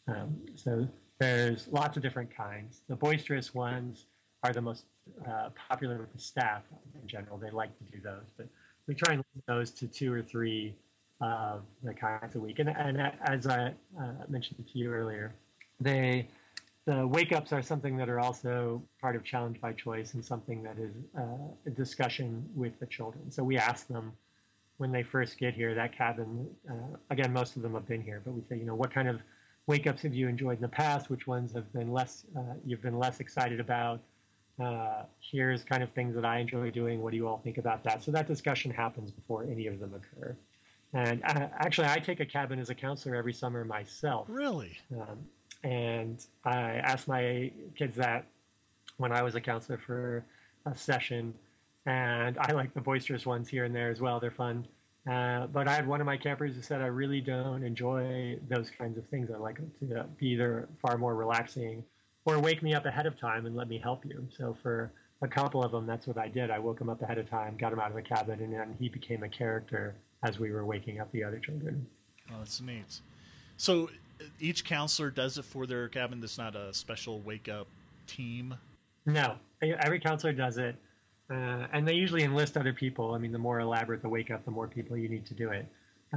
[0.07, 0.87] Um, so
[1.19, 2.81] there's lots of different kinds.
[2.87, 4.05] The boisterous ones
[4.43, 4.85] are the most
[5.27, 6.63] uh, popular with the staff
[7.01, 7.37] in general.
[7.37, 8.47] They like to do those, but
[8.87, 10.75] we try and limit those to two or three
[11.21, 12.59] of the kinds a week.
[12.59, 15.33] And, and as I uh, mentioned to you earlier,
[15.79, 16.27] they
[16.85, 20.63] the wake ups are something that are also part of challenge by choice and something
[20.63, 21.21] that is uh,
[21.67, 23.29] a discussion with the children.
[23.29, 24.13] So we ask them
[24.77, 28.21] when they first get here, that cabin, uh, again, most of them have been here,
[28.25, 29.19] but we say, you know, what kind of
[29.67, 31.09] wake ups have you enjoyed in the past?
[31.09, 33.99] Which ones have been less, uh, you've been less excited about?
[34.59, 37.01] Uh, here's kind of things that I enjoy doing.
[37.01, 38.03] What do you all think about that?
[38.03, 40.35] So that discussion happens before any of them occur.
[40.93, 44.27] And uh, actually, I take a cabin as a counselor every summer myself.
[44.29, 44.77] Really?
[44.99, 45.19] Um,
[45.63, 48.25] and I asked my kids that
[48.97, 50.25] when I was a counselor for
[50.65, 51.33] a session.
[51.85, 54.19] And I like the boisterous ones here and there as well.
[54.19, 54.67] They're fun.
[55.09, 58.69] Uh, but I had one of my campers who said, I really don't enjoy those
[58.69, 59.31] kinds of things.
[59.31, 61.83] I like them to be either far more relaxing
[62.33, 64.27] or wake me up ahead of time and let me help you.
[64.37, 66.49] So for a couple of them, that's what I did.
[66.51, 68.75] I woke him up ahead of time, got him out of the cabin, and then
[68.79, 71.85] he became a character as we were waking up the other children.
[72.31, 73.01] Oh, that's neat.
[73.57, 73.89] So
[74.39, 76.19] each counselor does it for their cabin.
[76.19, 77.67] There's not a special wake up
[78.07, 78.55] team.
[79.05, 80.75] No, every counselor does it,
[81.29, 83.13] uh, and they usually enlist other people.
[83.13, 85.49] I mean, the more elaborate the wake up, the more people you need to do
[85.49, 85.65] it.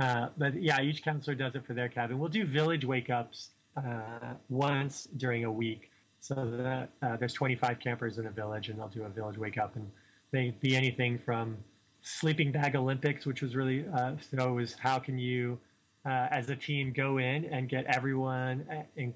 [0.00, 2.18] Uh, but yeah, each counselor does it for their cabin.
[2.18, 5.90] We'll do village wake ups uh, once during a week.
[6.22, 9.58] So that uh, there's 25 campers in a village, and they'll do a village wake
[9.58, 9.90] up, and
[10.30, 11.56] they be anything from
[12.00, 15.58] sleeping bag Olympics, which was really uh, so was how can you
[16.06, 19.12] uh, as a team go in and get everyone uh, in,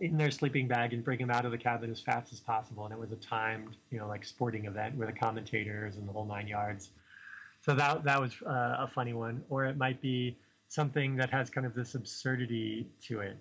[0.00, 2.84] in, their sleeping bag and bring them out of the cabin as fast as possible.
[2.84, 6.12] And it was a timed, you know, like sporting event with the commentators and the
[6.12, 6.92] whole nine yards.
[7.60, 9.42] So that that was uh, a funny one.
[9.50, 13.36] Or it might be something that has kind of this absurdity to it.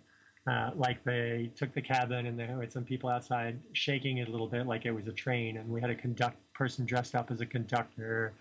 [0.48, 4.32] Uh, like they took the cabin and there had some people outside shaking it a
[4.32, 5.58] little bit like it was a train.
[5.58, 8.34] And we had a conduct person dressed up as a conductor.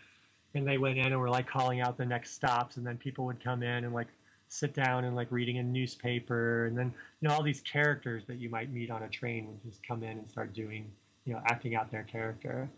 [0.55, 2.77] And they went in and were like calling out the next stops.
[2.77, 4.07] And then people would come in and like
[4.49, 8.38] sit down and like reading a newspaper, and then you know all these characters that
[8.38, 10.90] you might meet on a train would just come in and start doing,
[11.25, 12.69] you know, acting out their character,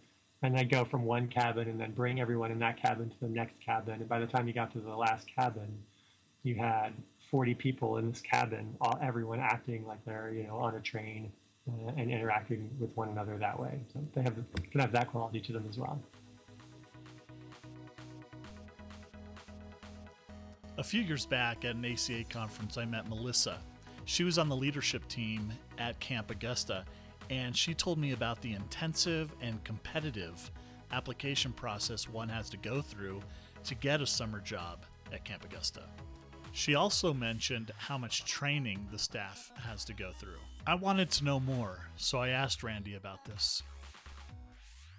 [0.42, 3.28] and then go from one cabin and then bring everyone in that cabin to the
[3.28, 5.68] next cabin, and by the time you got to the last cabin,
[6.42, 6.92] you had
[7.30, 11.30] 40 people in this cabin, all, everyone acting like they're you know on a train
[11.68, 13.80] uh, and interacting with one another that way.
[13.92, 14.34] So they have
[14.70, 16.00] can have that quality to them as well.
[20.78, 23.58] A few years back at an ACA conference, I met Melissa.
[24.04, 26.84] She was on the leadership team at Camp Augusta,
[27.30, 30.50] and she told me about the intensive and competitive
[30.92, 33.20] application process one has to go through
[33.64, 35.82] to get a summer job at Camp Augusta.
[36.52, 40.40] She also mentioned how much training the staff has to go through.
[40.66, 43.62] I wanted to know more, so I asked Randy about this.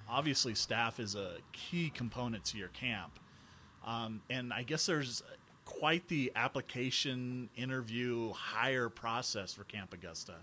[0.09, 3.19] Obviously, staff is a key component to your camp.
[3.85, 5.21] Um, and I guess there's
[5.65, 10.35] quite the application interview hire process for Camp Augusta.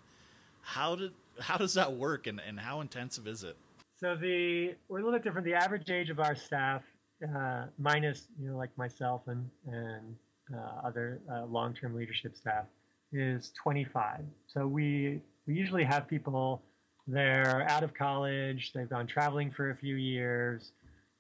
[0.61, 3.57] How did how does that work and, and how intensive is it?
[3.99, 5.45] So the we're a little bit different.
[5.45, 6.83] The average age of our staff,
[7.23, 10.17] uh, minus you know like myself and and
[10.55, 12.65] uh, other uh, long-term leadership staff,
[13.13, 14.21] is 25.
[14.47, 16.63] So we we usually have people
[17.07, 20.73] they're out of college, they've gone traveling for a few years,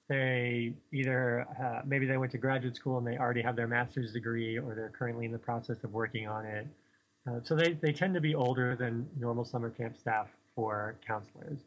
[0.08, 4.12] they either uh, maybe they went to graduate school and they already have their master's
[4.12, 6.66] degree or they're currently in the process of working on it
[7.28, 11.58] uh, so they, they tend to be older than normal summer camp staff for counselors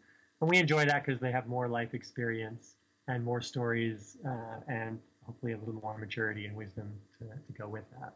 [0.41, 2.75] and we enjoy that because they have more life experience
[3.07, 7.67] and more stories uh, and hopefully a little more maturity and wisdom to, to go
[7.67, 8.13] with that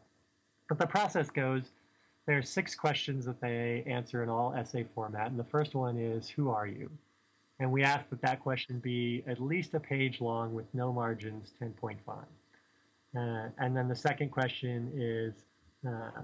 [0.68, 1.72] but the process goes
[2.26, 5.98] there are six questions that they answer in all essay format and the first one
[5.98, 6.90] is who are you
[7.60, 11.54] and we ask that that question be at least a page long with no margins,
[11.62, 11.96] 10.5.
[13.16, 15.34] Uh, and then the second question is
[15.88, 16.22] uh,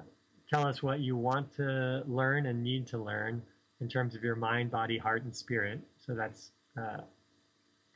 [0.53, 3.40] tell us what you want to learn and need to learn
[3.81, 5.81] in terms of your mind, body, heart, and spirit.
[6.05, 7.03] So that's uh,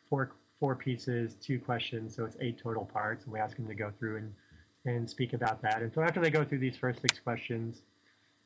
[0.08, 3.24] four, four pieces, two questions, so it's eight total parts.
[3.24, 4.34] And we ask them to go through and,
[4.84, 5.82] and speak about that.
[5.82, 7.82] And so after they go through these first six questions,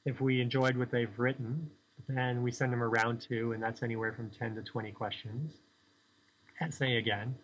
[0.04, 1.70] if we enjoyed what they've written,
[2.08, 5.54] then we send them a round two, and that's anywhere from 10 to 20 questions.
[6.60, 7.34] Essay again.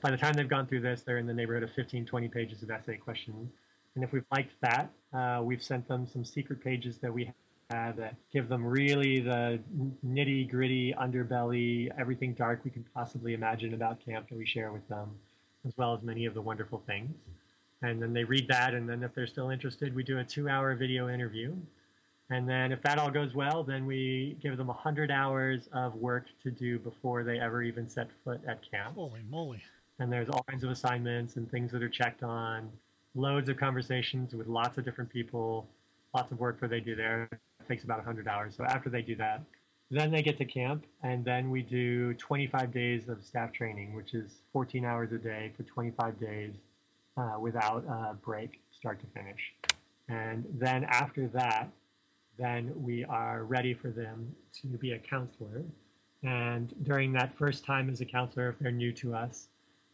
[0.00, 2.62] By the time they've gone through this, they're in the neighborhood of 15, 20 pages
[2.62, 3.50] of essay questions.
[3.94, 7.32] And if we've liked that, uh, we've sent them some secret pages that we
[7.70, 9.58] have that give them really the
[10.06, 14.86] nitty gritty underbelly, everything dark we can possibly imagine about camp that we share with
[14.88, 15.10] them,
[15.66, 17.10] as well as many of the wonderful things.
[17.82, 20.48] And then they read that, and then if they're still interested, we do a two
[20.48, 21.54] hour video interview
[22.30, 26.26] and then if that all goes well, then we give them 100 hours of work
[26.42, 28.96] to do before they ever even set foot at camp.
[28.96, 29.62] Holy moly.
[30.00, 32.70] And there's all kinds of assignments and things that are checked on,
[33.14, 35.68] loads of conversations with lots of different people,
[36.14, 37.28] lots of work that they do there.
[37.68, 38.54] Takes about 100 hours.
[38.56, 39.42] So after they do that,
[39.90, 44.14] then they get to camp, and then we do 25 days of staff training, which
[44.14, 46.54] is 14 hours a day for 25 days
[47.16, 49.54] uh, without a break, start to finish.
[50.08, 51.70] And then after that,
[52.36, 55.62] then we are ready for them to be a counselor.
[56.22, 59.48] And during that first time as a counselor, if they're new to us,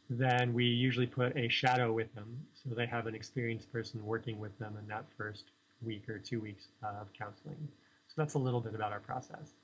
[0.08, 4.38] then we usually put a shadow with them so they have an experienced person working
[4.38, 5.44] with them in that first
[5.84, 7.68] week or two weeks of counseling.
[8.08, 9.54] So that's a little bit about our process.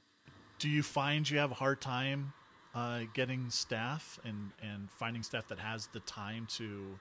[0.59, 2.33] Do you find you have a hard time
[2.74, 6.98] uh, getting staff and, and finding staff that has the time to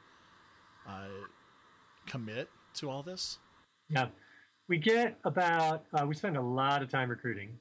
[0.87, 1.07] uh,
[2.05, 3.39] commit to all this?
[3.89, 4.07] Yeah
[4.67, 7.57] we get about uh, we spend a lot of time recruiting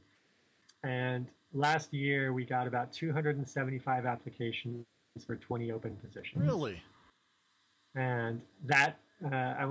[0.83, 4.85] and last year we got about 275 applications
[5.27, 6.83] for 20 open positions really
[7.95, 9.65] and that uh, i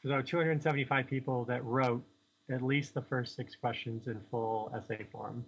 [0.00, 2.02] for those 275 people that wrote
[2.50, 5.44] at least the first six questions in full essay form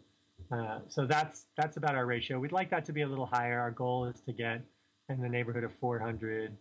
[0.53, 3.59] uh, so that's that's about our ratio we'd like that to be a little higher
[3.61, 4.63] our goal is to get
[5.09, 6.57] in the neighborhood of 400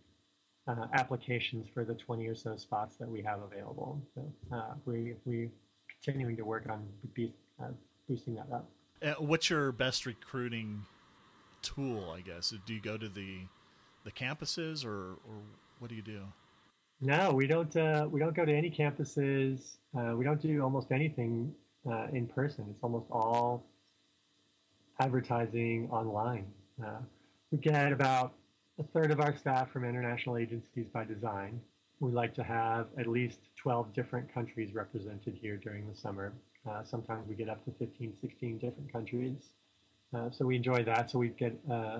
[0.69, 4.02] uh, applications for the 20 or so spots that we have available.
[4.13, 5.49] So uh, we we
[5.89, 7.69] continuing to work on be, uh,
[8.08, 8.70] boosting that up.
[9.01, 10.84] Uh, what's your best recruiting
[11.61, 12.11] tool?
[12.16, 13.39] I guess do you go to the
[14.03, 15.41] the campuses or or
[15.80, 16.22] what do you do?
[17.02, 17.74] No, we don't.
[17.76, 19.78] Uh, we don't go to any campuses.
[19.97, 21.54] Uh, we don't do almost anything
[21.89, 22.66] uh, in person.
[22.70, 23.64] It's almost all
[25.00, 26.45] advertising online.
[27.52, 28.34] we get about
[28.80, 31.62] a third of our staff from international agencies by design.
[32.00, 36.34] We like to have at least 12 different countries represented here during the summer.
[36.70, 39.54] Uh, sometimes we get up to 15, 16 different countries.
[40.14, 41.12] Uh, so we enjoy that.
[41.12, 42.00] So we get uh,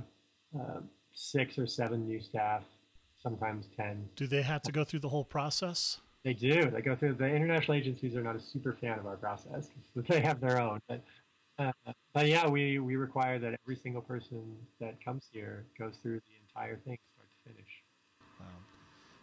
[0.58, 0.80] uh,
[1.14, 2.64] six or seven new staff
[3.22, 4.10] sometimes 10.
[4.16, 6.00] Do they have to go through the whole process?
[6.24, 6.70] They do.
[6.70, 7.14] They go through.
[7.14, 10.80] The international agencies are not a super fan of our process they have their own.
[10.88, 11.04] But,
[11.58, 11.72] uh,
[12.14, 16.34] but yeah, we, we require that every single person that comes here goes through the
[16.48, 17.70] entire thing, start to finish.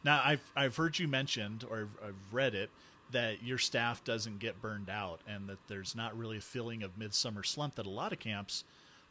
[0.07, 2.70] Now, I've I've heard you mentioned, or I've, I've read it,
[3.11, 6.97] that your staff doesn't get burned out, and that there's not really a feeling of
[6.97, 8.62] midsummer slump that a lot of camps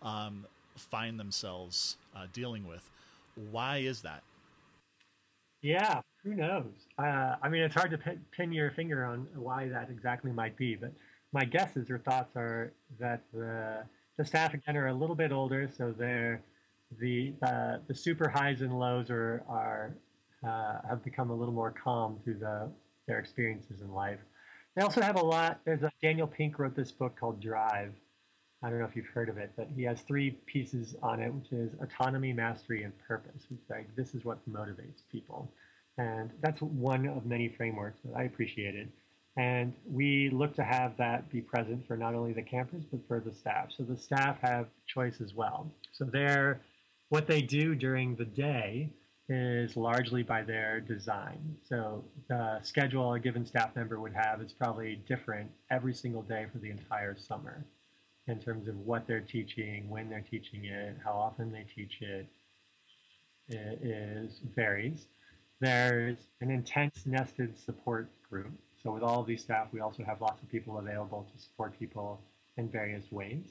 [0.02, 0.46] um,
[0.78, 2.90] find themselves uh, dealing with.
[3.52, 4.24] Why is that?
[5.66, 6.86] Yeah, who knows?
[7.00, 10.56] Uh, I mean, it's hard to pin, pin your finger on why that exactly might
[10.56, 10.94] be, but
[11.34, 13.84] my guesses or thoughts are that the
[14.16, 16.44] the staff again are a little bit older, so they're
[17.00, 19.96] the uh, the super highs and lows are are
[20.48, 22.70] uh, have become a little more calm through the
[23.08, 24.20] their experiences in life.
[24.76, 25.62] They also have a lot.
[25.66, 27.96] There's a Daniel Pink wrote this book called Drive.
[28.66, 31.32] I don't know if you've heard of it, but he has three pieces on it,
[31.32, 33.44] which is autonomy, mastery, and purpose.
[33.52, 35.52] It's like this is what motivates people,
[36.00, 38.92] and that's one of many frameworks that I appreciated.
[39.38, 43.20] And we look to have that be present for not only the campers but for
[43.20, 43.68] the staff.
[43.78, 45.70] So the staff have choice as well.
[45.92, 46.60] So they're
[47.10, 48.90] what they do during the day
[49.30, 51.58] is largely by their design.
[51.70, 56.48] So the schedule a given staff member would have is probably different every single day
[56.52, 57.64] for the entire summer
[58.28, 62.28] in terms of what they're teaching, when they're teaching it, how often they teach it.
[63.48, 65.06] It is varies.
[65.60, 68.52] There's an intense nested support group.
[68.82, 71.78] So with all of these staff, we also have lots of people available to support
[71.78, 72.20] people
[72.58, 73.46] in various ways.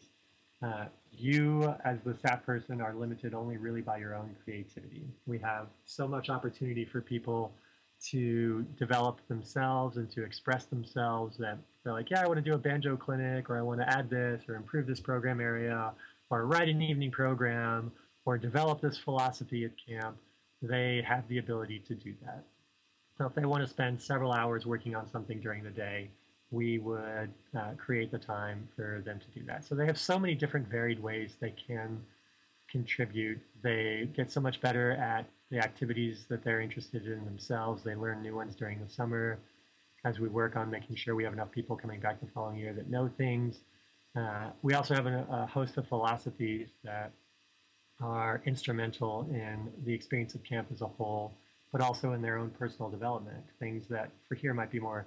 [0.63, 5.05] Uh, you, as the staff person, are limited only really by your own creativity.
[5.27, 7.53] We have so much opportunity for people
[8.11, 12.55] to develop themselves and to express themselves that they're like, yeah, I want to do
[12.55, 15.93] a banjo clinic, or I want to add this, or improve this program area,
[16.31, 17.93] or write an evening program,
[18.25, 20.17] or develop this philosophy at camp.
[20.63, 22.45] They have the ability to do that.
[23.17, 26.11] So if they want to spend several hours working on something during the day,
[26.51, 29.65] we would uh, create the time for them to do that.
[29.65, 32.01] So they have so many different varied ways they can
[32.71, 33.41] contribute.
[33.63, 37.83] They get so much better at the activities that they're interested in themselves.
[37.83, 39.39] They learn new ones during the summer
[40.05, 42.73] as we work on making sure we have enough people coming back the following year
[42.75, 43.61] that know things.
[44.17, 47.11] Uh, we also have a, a host of philosophies that
[48.01, 51.33] are instrumental in the experience of camp as a whole,
[51.73, 53.45] but also in their own personal development.
[53.59, 55.07] Things that for here might be more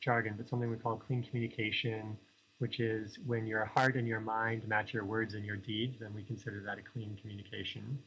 [0.00, 2.16] jargon, but something we call clean communication,
[2.58, 6.14] which is when your heart and your mind match your words and your deeds, then
[6.14, 7.98] we consider that a clean communication.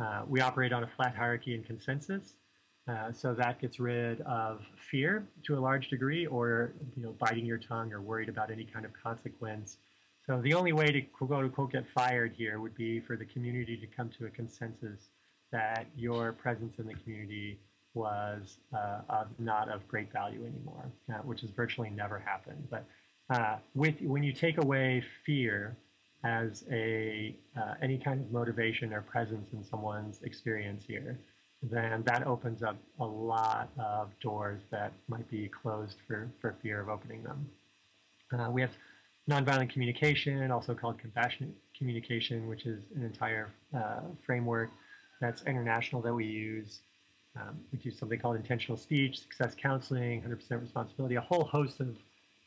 [0.00, 2.34] Uh, we operate on a flat hierarchy and consensus,
[2.88, 7.44] uh, so that gets rid of fear to a large degree, or you know, biting
[7.44, 9.78] your tongue or worried about any kind of consequence.
[10.26, 13.76] So the only way to quote unquote get fired here would be for the community
[13.76, 15.10] to come to a consensus
[15.52, 17.58] that your presence in the community
[17.94, 22.68] was uh, of not of great value anymore, uh, which has virtually never happened.
[22.70, 22.86] But
[23.30, 25.76] uh, with when you take away fear
[26.24, 31.18] as a uh, any kind of motivation or presence in someone's experience here,
[31.62, 36.80] then that opens up a lot of doors that might be closed for, for fear
[36.80, 37.48] of opening them.
[38.32, 38.70] Uh, we have
[39.28, 44.70] nonviolent communication, also called compassionate communication, which is an entire uh, framework
[45.20, 46.80] that's international that we use.
[47.36, 51.96] Um, we do something called intentional speech, success counseling, 100% responsibility, a whole host of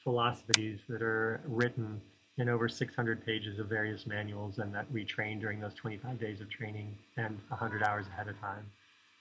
[0.03, 2.01] philosophies that are written
[2.41, 6.41] in over 600 pages of various manuals and that we train during those 25 days
[6.41, 8.65] of training and 100 hours ahead of time.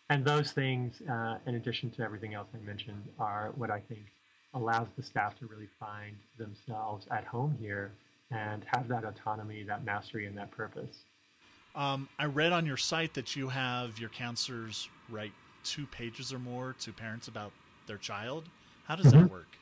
[0.09, 4.07] And those things, uh, in addition to everything else I mentioned, are what I think
[4.55, 7.93] allows the staff to really find themselves at home here
[8.33, 11.05] and have that autonomy, that mastery, and that purpose.
[11.77, 16.39] Um, I read on your site that you have your counselors write two pages or
[16.39, 17.53] more to parents about
[17.87, 18.49] their child.
[18.87, 19.13] How does Mhm.
[19.13, 19.60] that work?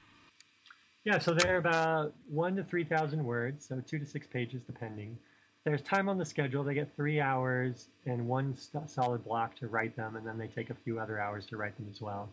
[1.04, 5.18] Yeah, so they're about one to 3,000 words, so two to six pages depending.
[5.64, 6.64] There's time on the schedule.
[6.64, 10.46] They get three hours and one st- solid block to write them, and then they
[10.46, 12.30] take a few other hours to write them as well,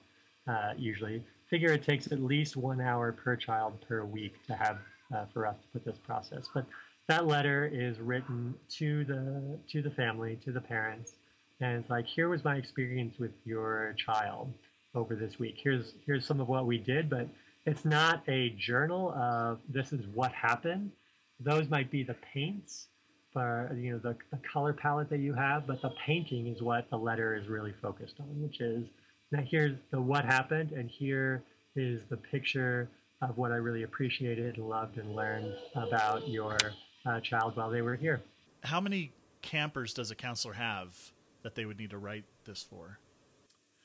[0.47, 1.23] uh, usually.
[1.49, 4.77] Figure it takes at least one hour per child per week to have
[5.15, 6.47] uh, for us to put this process.
[6.53, 6.65] But
[7.07, 11.13] that letter is written to the to the family, to the parents,
[11.61, 14.53] and it's like, here was my experience with your child
[14.93, 15.55] over this week.
[15.61, 17.27] Here's here's some of what we did, but
[17.65, 20.91] it's not a journal of this is what happened.
[21.39, 22.87] Those might be the paints,
[23.33, 26.89] for you know the, the color palette that you have, but the painting is what
[26.89, 28.85] the letter is really focused on, which is
[29.31, 31.43] now here's the what happened, and here
[31.75, 32.89] is the picture
[33.21, 36.57] of what I really appreciated, loved, and learned about your
[37.05, 38.21] uh, child while they were here.
[38.63, 39.11] How many
[39.41, 40.97] campers does a counselor have
[41.43, 42.99] that they would need to write this for?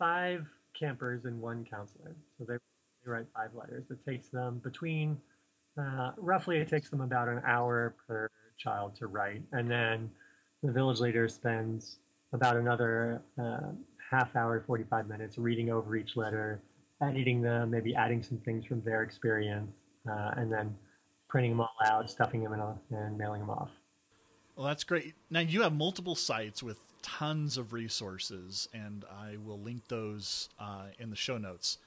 [0.00, 0.46] five
[0.78, 2.16] campers and one counselor.
[2.38, 2.54] So they,
[3.04, 3.84] they write five letters.
[3.90, 5.18] It takes them between,
[5.78, 9.42] uh, roughly, it takes them about an hour per child to write.
[9.52, 10.10] And then
[10.62, 11.98] the village leader spends
[12.32, 13.72] about another uh,
[14.10, 16.60] half hour, 45 minutes reading over each letter,
[17.02, 19.72] editing them, maybe adding some things from their experience,
[20.08, 20.74] uh, and then
[21.28, 23.70] printing them all out, stuffing them in a, and mailing them off.
[24.56, 25.14] Well, that's great.
[25.30, 30.86] Now you have multiple sites with tons of resources, and I will link those uh,
[30.98, 31.78] in the show notes.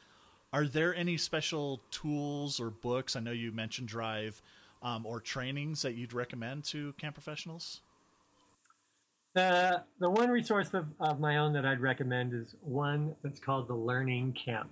[0.53, 3.15] Are there any special tools or books?
[3.15, 4.39] I know you mentioned Drive
[4.83, 7.81] um, or trainings that you'd recommend to camp professionals.
[9.33, 13.67] The, the one resource of, of my own that I'd recommend is one that's called
[13.67, 14.69] the Learning Camp.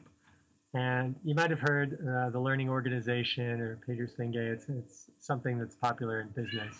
[0.75, 4.35] And you might have heard uh, the Learning Organization or Peter Senge.
[4.35, 6.75] It's, it's something that's popular in business.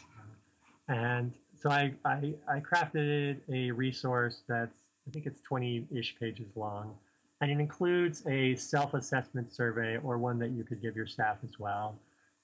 [0.87, 4.77] And so I, I, I crafted a resource that's,
[5.07, 6.93] I think it's 20 ish pages long.
[7.41, 11.37] And it includes a self assessment survey or one that you could give your staff
[11.43, 11.99] as well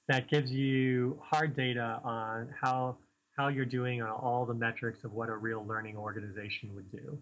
[0.07, 2.97] that gives you hard data on how,
[3.37, 7.17] how you're doing on all the metrics of what a real learning organization would do.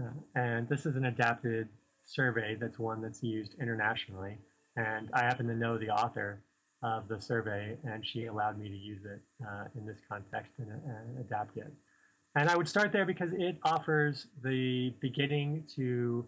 [0.00, 1.68] Uh, and this is an adapted
[2.04, 4.38] survey that's one that's used internationally.
[4.76, 6.42] And I happen to know the author
[6.84, 10.70] of the survey, and she allowed me to use it uh, in this context and,
[10.70, 11.72] uh, adapt it.
[12.36, 16.24] And I would start there because it offers the beginning to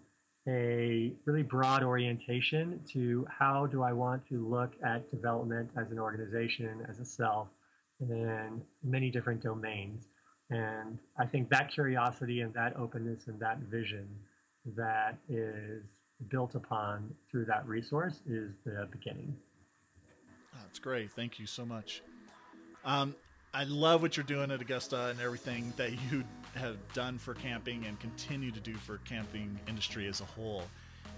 [1.25, 6.85] really broad orientation to how do I want to look at development as an organization,
[6.89, 7.49] as a self,
[8.01, 10.07] in many different domains.
[10.51, 14.09] And I think that curiosity and that openness and that vision
[14.77, 15.85] that is
[16.29, 19.37] built upon through that resource is the beginning.
[20.61, 21.12] That's great.
[21.12, 22.03] Thank you so much.
[22.85, 23.14] Um,
[23.53, 27.85] I love what you're doing at Augusta and everything that you have done for camping
[27.87, 30.64] and continue to do for camping industry as a whole.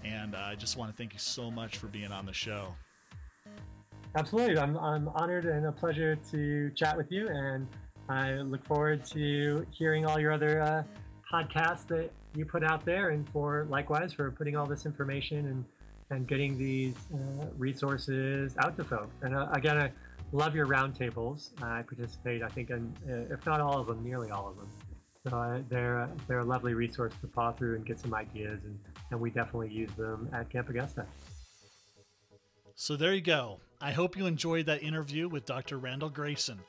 [0.03, 2.73] And I just want to thank you so much for being on the show.
[4.15, 4.57] Absolutely.
[4.57, 7.27] I'm, I'm honored and a pleasure to chat with you.
[7.29, 7.67] And
[8.09, 10.83] I look forward to hearing all your other uh,
[11.31, 15.65] podcasts that you put out there and for likewise for putting all this information and,
[16.09, 19.15] and getting these uh, resources out to folks.
[19.21, 19.91] And uh, again, I
[20.31, 21.51] love your roundtables.
[21.63, 24.69] I participate, I think, in, uh, if not all of them, nearly all of them.
[25.27, 28.77] So uh, they're, they're a lovely resource to paw through and get some ideas, and,
[29.13, 31.05] and we definitely use them at Camp Augusta.
[32.73, 33.59] So there you go.
[33.79, 35.77] I hope you enjoyed that interview with Dr.
[35.77, 36.59] Randall Grayson.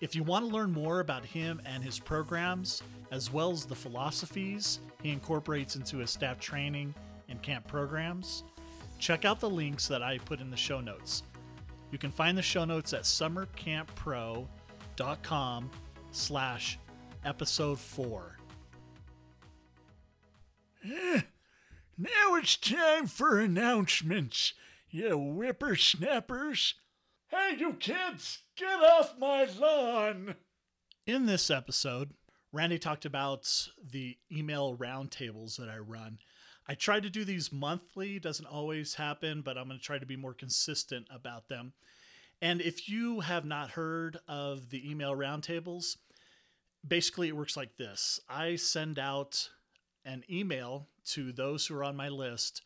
[0.00, 2.80] If you want to learn more about him and his programs,
[3.10, 6.94] as well as the philosophies he incorporates into his staff training
[7.28, 8.44] and camp programs,
[9.00, 11.24] check out the links that I put in the show notes.
[11.90, 15.70] You can find the show notes at summercamppro.com
[16.12, 16.78] slash
[17.24, 18.36] episode 4.
[20.84, 21.20] Eh.
[22.02, 24.54] Now it's time for announcements,
[24.88, 26.76] you whippersnappers.
[27.28, 30.36] Hey, you kids, get off my lawn!
[31.06, 32.14] In this episode,
[32.54, 36.20] Randy talked about the email roundtables that I run.
[36.66, 40.06] I try to do these monthly, doesn't always happen, but I'm going to try to
[40.06, 41.74] be more consistent about them.
[42.40, 45.98] And if you have not heard of the email roundtables,
[46.86, 49.50] basically it works like this I send out
[50.04, 52.62] an email to those who are on my list.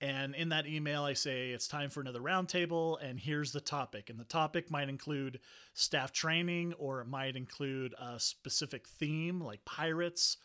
[0.00, 4.10] And in that email, I say it's time for another roundtable, and here's the topic.
[4.10, 5.40] And the topic might include
[5.72, 10.36] staff training, or it might include a specific theme like pirates,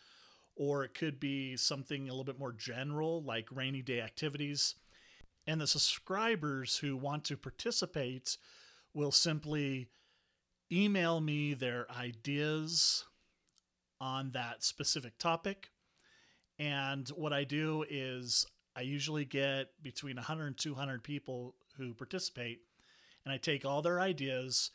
[0.56, 4.76] or it could be something a little bit more general like rainy day activities.
[5.46, 8.36] And the subscribers who want to participate
[8.94, 9.88] will simply
[10.72, 13.04] email me their ideas
[14.00, 15.70] on that specific topic.
[16.60, 18.46] And what I do is
[18.76, 22.60] I usually get between 100 and 200 people who participate,
[23.24, 24.70] and I take all their ideas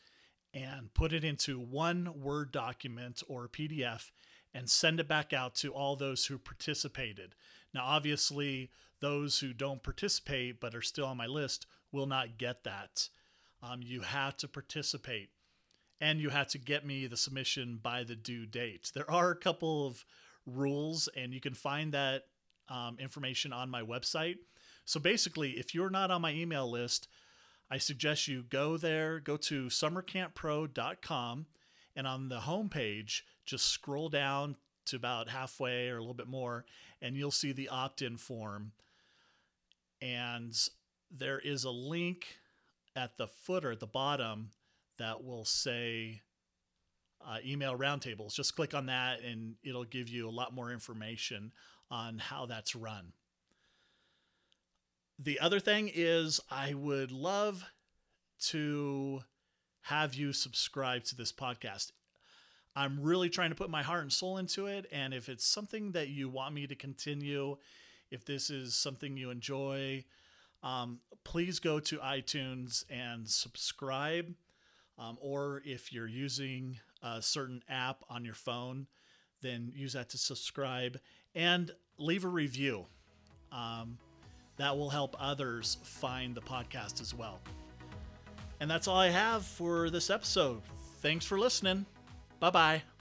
[0.51, 4.09] and put it into one Word document or PDF
[4.51, 7.35] and send it back out to all those who participated.
[7.71, 12.63] Now, obviously, those who don't participate but are still on my list will not get
[12.63, 13.09] that.
[13.61, 15.29] Um, you have to participate
[16.01, 18.91] and you have to get me the submission by the due date.
[18.93, 20.05] There are a couple of
[20.45, 22.23] rules, and you can find that
[22.69, 24.35] um, information on my website.
[24.85, 27.07] So basically, if you're not on my email list,
[27.69, 31.45] I suggest you go there, go to summercamppro.com,
[31.95, 36.65] and on the homepage, just scroll down to about halfway or a little bit more,
[37.01, 38.73] and you'll see the opt in form.
[40.01, 40.53] And
[41.09, 42.37] there is a link
[42.95, 44.51] at the footer at the bottom
[44.97, 46.21] that will say
[47.25, 48.35] uh, email roundtables.
[48.35, 51.51] Just click on that and it'll give you a lot more information
[51.89, 53.13] on how that's run.
[55.17, 57.63] The other thing is, I would love
[58.47, 59.21] to
[59.81, 61.91] have you subscribe to this podcast.
[62.75, 64.85] I'm really trying to put my heart and soul into it.
[64.91, 67.55] And if it's something that you want me to continue,
[68.11, 70.03] if this is something you enjoy,
[70.61, 74.33] um, please go to iTunes and subscribe.
[74.97, 78.87] Um, or if you're using a certain app on your phone,
[79.41, 80.99] then use that to subscribe
[81.35, 82.85] and leave a review.
[83.51, 83.97] Um,
[84.57, 87.39] that will help others find the podcast as well.
[88.59, 90.61] And that's all I have for this episode.
[91.01, 91.85] Thanks for listening.
[92.39, 92.94] Bye bye.